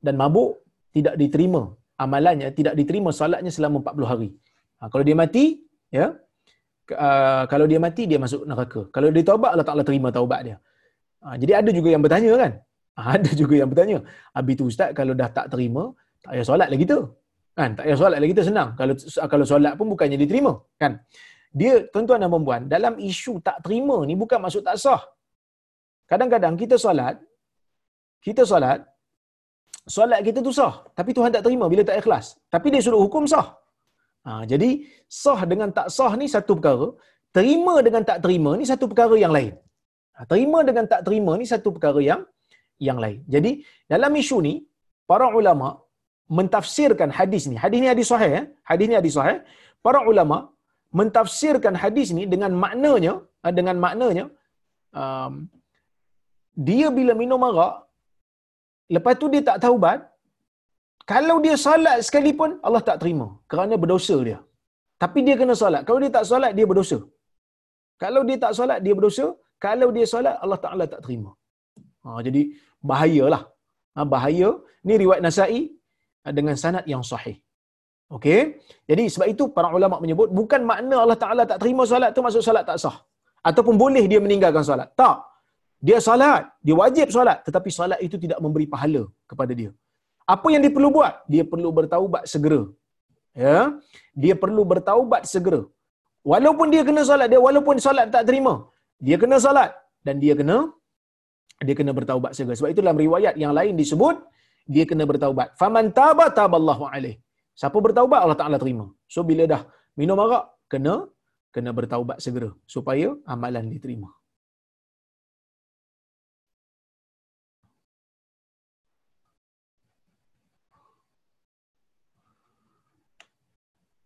[0.07, 0.51] dan mabuk
[0.95, 1.63] tidak diterima
[2.05, 4.31] amalannya tidak diterima solatnya selama 40 hari.
[4.79, 5.45] Ha, kalau dia mati
[5.99, 6.07] ya
[7.05, 8.81] uh, kalau dia mati dia masuk neraka.
[8.95, 10.57] Kalau dia taubat Allah Taala terima taubat dia.
[11.23, 12.53] Ha, jadi ada juga yang bertanya kan,
[12.97, 13.99] ada juga yang bertanya,
[14.37, 17.01] habis tu ustaz kalau dah tak terima, tak payah solat lagi tu.
[17.57, 17.71] Kan?
[17.77, 18.69] Tak payah solat lagi tu senang.
[18.79, 18.95] Kalau
[19.33, 21.01] kalau solat pun bukannya diterima, kan?
[21.53, 25.03] Dia tuan-tuan dan puan dalam isu tak terima ni bukan maksud tak sah.
[26.11, 27.17] Kadang-kadang kita solat,
[28.25, 28.81] kita solat,
[29.97, 32.27] solat kita tu sah, tapi Tuhan tak terima bila tak ikhlas.
[32.55, 33.47] Tapi dia suruh hukum sah.
[34.27, 34.71] Ha, jadi
[35.23, 36.89] sah dengan tak sah ni satu perkara,
[37.37, 39.53] terima dengan tak terima ni satu perkara yang lain.
[40.17, 42.23] Ha, terima dengan tak terima ni satu perkara yang
[42.89, 43.19] yang lain.
[43.35, 43.53] Jadi
[43.93, 44.55] dalam isu ni
[45.11, 45.69] para ulama
[46.39, 47.57] mentafsirkan hadis ni.
[47.65, 48.43] Hadis ni hadis sahih ya.
[48.71, 49.39] Hadis ni hadis sahih.
[49.87, 50.39] Para ulama
[51.01, 53.15] mentafsirkan hadis ni dengan maknanya
[53.45, 54.25] eh, dengan maknanya
[55.03, 55.35] um,
[56.69, 57.75] dia bila minum arak
[58.95, 59.99] lepas tu dia tak taubat
[61.13, 64.39] kalau dia solat sekalipun Allah tak terima kerana berdosa dia.
[65.03, 65.83] Tapi dia kena solat.
[65.87, 66.99] Kalau dia tak solat dia berdosa.
[68.03, 69.27] Kalau dia tak solat dia berdosa.
[69.65, 71.31] Kalau dia solat Allah Taala tak terima.
[72.05, 72.43] Ha, jadi
[72.91, 73.43] bahayalah.
[73.97, 74.51] Ha, bahaya.
[74.89, 75.63] Ni riwayat Nasa'i
[76.23, 77.37] ha, dengan sanad yang sahih.
[78.17, 78.41] Okey.
[78.91, 82.43] Jadi sebab itu para ulama menyebut bukan makna Allah Taala tak terima solat tu maksud
[82.49, 82.97] solat tak sah.
[83.51, 84.89] Ataupun boleh dia meninggalkan solat?
[85.03, 85.17] Tak.
[85.87, 89.71] Dia solat, dia wajib solat tetapi solat itu tidak memberi pahala kepada dia.
[90.35, 91.15] Apa yang dia perlu buat?
[91.33, 92.63] Dia perlu bertaubat segera.
[93.45, 93.57] Ya.
[94.23, 95.63] Dia perlu bertaubat segera.
[96.33, 98.55] Walaupun dia kena solat, dia walaupun solat tak terima,
[99.07, 99.71] dia kena solat
[100.07, 100.57] dan dia kena
[101.67, 102.55] dia kena bertaubat segera.
[102.59, 104.17] Sebab itu dalam riwayat yang lain disebut
[104.75, 105.55] dia kena bertaubat.
[105.61, 107.17] Faman taba taballahu alaih.
[107.61, 108.87] Siapa bertaubat Allah Taala terima.
[109.15, 109.63] So bila dah
[110.01, 110.95] minum arak kena
[111.55, 114.11] kena bertaubat segera supaya amalan diterima.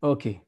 [0.03, 0.46] Okey.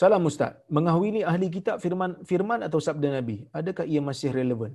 [0.00, 0.52] Salam Ustaz.
[0.76, 4.72] Mengahwini ahli kitab firman firman atau sabda Nabi, adakah ia masih relevan?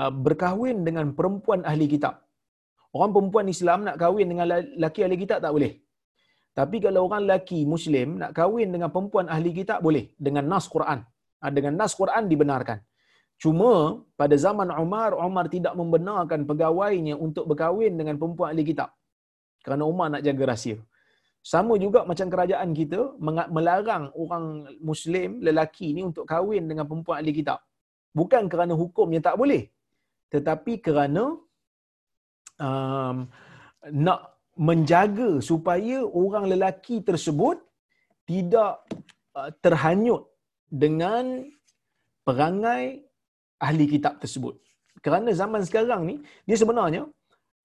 [0.00, 2.14] Uh, berkahwin dengan perempuan ahli kitab.
[2.96, 5.72] Orang perempuan Islam nak kahwin dengan lelaki ahli kitab tak boleh.
[6.58, 11.06] Tapi kalau orang lelaki Muslim nak kahwin dengan perempuan ahli kitab boleh dengan nas Quran.
[11.38, 12.78] Uh, dengan nas Quran dibenarkan.
[13.42, 18.90] Cuma pada zaman Umar, Umar tidak membenarkan pegawainya untuk berkahwin dengan perempuan ahli kitab.
[19.62, 20.82] Kerana Umar nak jaga rahsia.
[21.42, 23.16] Sama juga macam kerajaan kita
[23.48, 27.62] melarang orang Muslim lelaki ni untuk kahwin dengan perempuan ahli kitab.
[28.12, 29.70] Bukan kerana hukum yang tak boleh.
[30.28, 31.38] Tetapi kerana
[32.60, 33.16] um,
[34.04, 34.20] nak
[34.58, 37.62] menjaga supaya orang lelaki tersebut
[38.28, 38.84] tidak
[39.38, 40.28] uh, terhanyut
[40.68, 41.48] dengan
[42.26, 43.08] perangai
[43.56, 44.58] ahli kitab tersebut.
[45.00, 46.14] Kerana zaman sekarang ni,
[46.44, 47.06] dia sebenarnya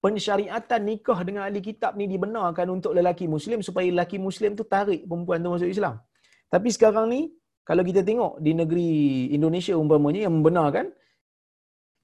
[0.04, 5.00] pensyariatan nikah dengan ahli kitab ni dibenarkan untuk lelaki muslim supaya lelaki muslim tu tarik
[5.08, 5.96] perempuan tu masuk Islam.
[6.52, 7.20] Tapi sekarang ni
[7.68, 8.90] kalau kita tengok di negeri
[9.32, 10.92] Indonesia umpamanya yang membenarkan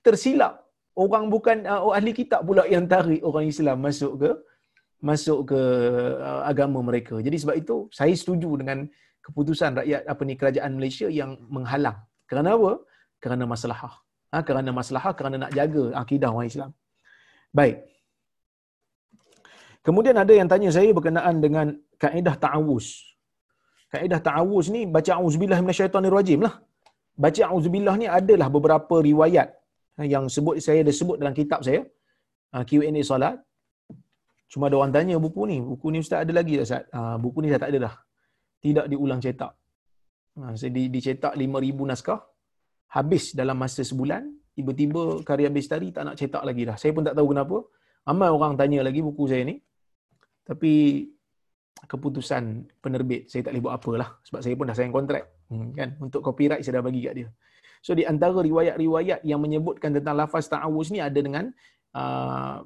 [0.01, 0.65] tersilap
[0.97, 4.31] orang bukan uh, ahli kitab pula yang tarik orang Islam masuk ke
[5.05, 5.61] masuk ke
[6.25, 7.21] uh, agama mereka.
[7.21, 8.89] Jadi sebab itu saya setuju dengan
[9.21, 12.01] keputusan rakyat apa ni kerajaan Malaysia yang menghalang.
[12.25, 12.73] Kerana apa?
[13.21, 13.79] Kerana masalah.
[14.33, 16.71] Ha, kerana masalah, kerana nak jaga akidah orang Islam.
[17.51, 17.90] Baik.
[19.91, 21.67] Kemudian ada yang tanya saya berkenaan dengan
[22.03, 22.87] kaedah ta'awuz.
[23.93, 26.55] Kaedah ta'awuz ni baca auzubillah minasyaitonirrajim lah.
[27.25, 29.49] Baca auzubillah ni adalah beberapa riwayat
[30.15, 31.81] yang sebut saya ada sebut dalam kitab saya
[32.55, 33.35] ah, Q&A solat.
[34.53, 36.85] Cuma ada orang tanya buku ni, buku ni ustaz ada lagi tak ustaz?
[36.99, 37.95] Ah, buku ni dah tak ada dah.
[38.63, 39.53] Tidak diulang cetak.
[40.39, 42.21] Ha, saya di, dicetak 5000 naskah.
[42.95, 44.23] Habis dalam masa sebulan,
[44.55, 46.77] tiba-tiba karya Bestari tak nak cetak lagi dah.
[46.79, 47.57] Saya pun tak tahu kenapa.
[48.07, 49.57] Ramai orang tanya lagi buku saya ni.
[50.49, 50.73] Tapi
[51.91, 54.09] keputusan penerbit saya tak boleh buat apalah.
[54.27, 55.91] Sebab saya pun dah sign kontrak hmm, kan?
[56.05, 57.29] Untuk copyright saya dah bagi kat dia.
[57.81, 61.49] So di antara riwayat-riwayat yang menyebutkan tentang lafaz ta'awuz ni ada dengan
[61.97, 62.61] uh,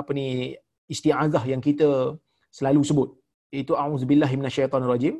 [0.00, 0.52] apa ni
[0.92, 2.18] isti'azah yang kita
[2.52, 3.08] selalu sebut.
[3.54, 5.16] Iaitu a'udzubillahi minasyaitonirrajim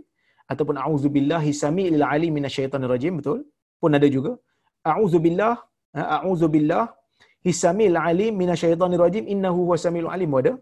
[0.53, 3.49] ataupun a'udzubillahi samiil alim minasyaitonirrajim betul?
[3.81, 4.37] Pun ada juga.
[4.85, 5.55] A'udzubillah
[5.95, 6.85] a'udzubillah
[7.47, 10.53] hisamiil alim minasyaitonirrajim innahu huwas samiul alim ada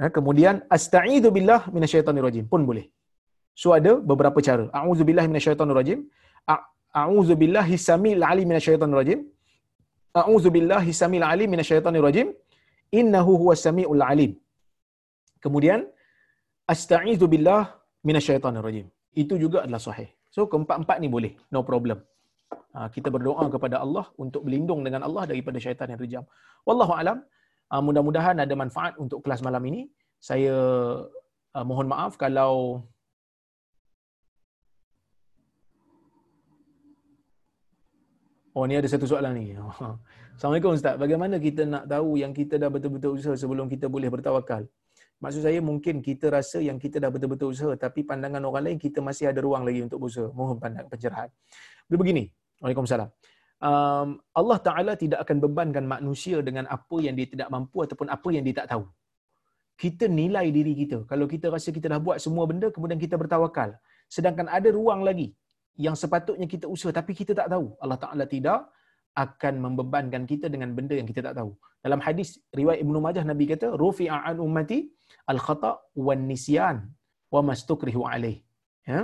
[0.00, 2.86] Ha, kemudian astaizu billah minasyaitonirrajim pun boleh.
[3.60, 4.64] So ada beberapa cara.
[4.78, 6.00] A'udzu billahi minasyaitonirrajim.
[7.02, 9.20] A'udzu billahi samil alim minasyaitonirrajim.
[10.20, 12.28] A'udzu billahi samil alim minasyaitonirrajim.
[13.00, 14.32] Innahu huwas samiul alim.
[15.44, 15.80] Kemudian
[16.74, 17.62] astaizu billah
[18.08, 18.86] minasyaitonirrajim.
[19.22, 20.08] Itu juga adalah sahih.
[20.34, 21.32] So keempat-empat ni boleh.
[21.54, 21.98] No problem.
[22.76, 26.24] Ha, kita berdoa kepada Allah untuk berlindung dengan Allah daripada syaitan yang terjam.
[26.68, 27.18] Wallahu alam.
[27.66, 29.90] Uh, mudah-mudahan ada manfaat untuk kelas malam ini.
[30.22, 30.54] Saya
[31.50, 32.82] uh, mohon maaf kalau
[38.56, 39.52] Oh, ni ada satu soalan ni.
[40.36, 40.96] Assalamualaikum Ustaz.
[40.96, 44.64] Bagaimana kita nak tahu yang kita dah betul-betul usaha sebelum kita boleh bertawakal?
[45.20, 49.04] Maksud saya mungkin kita rasa yang kita dah betul-betul usaha tapi pandangan orang lain kita
[49.04, 50.32] masih ada ruang lagi untuk berusaha.
[50.32, 51.28] Mohon pandang pencerahan.
[51.84, 52.32] Dia begini.
[52.64, 53.12] Waalaikumsalam
[53.62, 58.28] um, Allah Ta'ala tidak akan bebankan manusia dengan apa yang dia tidak mampu ataupun apa
[58.34, 58.84] yang dia tak tahu.
[59.76, 61.04] Kita nilai diri kita.
[61.04, 63.76] Kalau kita rasa kita dah buat semua benda, kemudian kita bertawakal.
[64.08, 65.36] Sedangkan ada ruang lagi
[65.76, 67.76] yang sepatutnya kita usaha tapi kita tak tahu.
[67.82, 68.72] Allah Ta'ala tidak
[69.16, 71.50] akan membebankan kita dengan benda yang kita tak tahu.
[71.84, 74.78] Dalam hadis riwayat Ibnu Majah Nabi kata, "Rufi'a an ummati
[75.32, 75.76] al-khata'
[76.06, 76.76] wan nisyan
[77.34, 78.36] wa mastukrihu alaih."
[78.84, 79.00] Ya.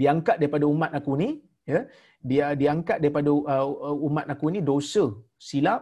[0.00, 1.28] Diangkat daripada umat aku ni
[1.72, 1.80] ya?
[2.30, 5.04] Dia diangkat daripada uh, uh, umat aku ni dosa
[5.48, 5.80] silap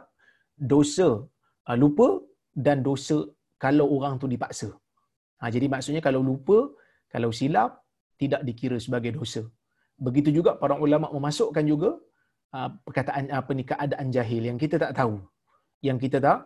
[0.73, 1.09] dosa
[1.69, 2.09] uh, lupa
[2.67, 3.19] dan dosa
[3.65, 4.69] kalau orang tu dipaksa.
[5.41, 6.59] Ha, jadi maksudnya kalau lupa
[7.13, 7.71] kalau silap
[8.21, 9.43] tidak dikira sebagai dosa.
[10.07, 11.91] Begitu juga para ulama memasukkan juga
[12.57, 15.17] uh, perkataan apa ni keadaan jahil yang kita tak tahu.
[15.89, 16.39] Yang kita tak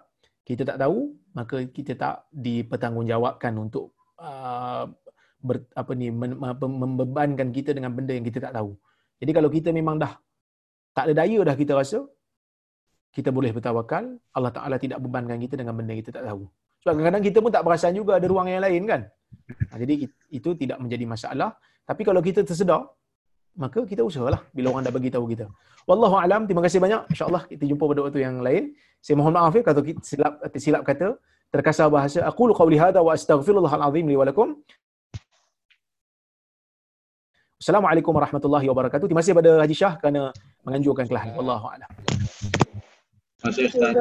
[0.48, 0.98] kita tak tahu
[1.38, 2.14] maka kita tak
[2.46, 4.84] dipertanggungjawabkan untuk uh,
[5.46, 8.70] ber, apa ni membebankan kita dengan benda yang kita tak tahu.
[9.20, 10.12] Jadi kalau kita memang dah
[10.96, 11.98] tak ada daya dah kita rasa
[13.10, 14.04] kita boleh bertawakal,
[14.36, 16.46] Allah Taala tidak bebankan kita dengan benda kita tak tahu.
[16.80, 19.00] Sebab kadang-kadang kita pun tak perasan juga ada ruang yang lain kan.
[19.70, 19.94] Ha, jadi
[20.30, 21.50] itu tidak menjadi masalah.
[21.84, 22.86] Tapi kalau kita tersedar,
[23.58, 25.50] maka kita usahalah bila orang dah bagi tahu kita.
[25.90, 27.10] Wallahu alam, terima kasih banyak.
[27.12, 28.72] Insya-Allah kita jumpa pada waktu yang lain.
[29.02, 30.32] Saya mohon maaf ya kalau silap
[30.64, 31.18] silap kata
[31.50, 32.22] terkasar bahasa.
[32.30, 34.54] Aku qauli hadza wa astaghfirullahal azim li wa lakum.
[37.60, 39.04] Assalamualaikum warahmatullahi wabarakatuh.
[39.04, 40.32] Terima kasih pada Haji Shah kerana
[40.64, 41.28] menganjurkan kelas.
[41.36, 41.92] Wallahu a'lam.
[43.36, 43.92] Terima kasih Ustaz.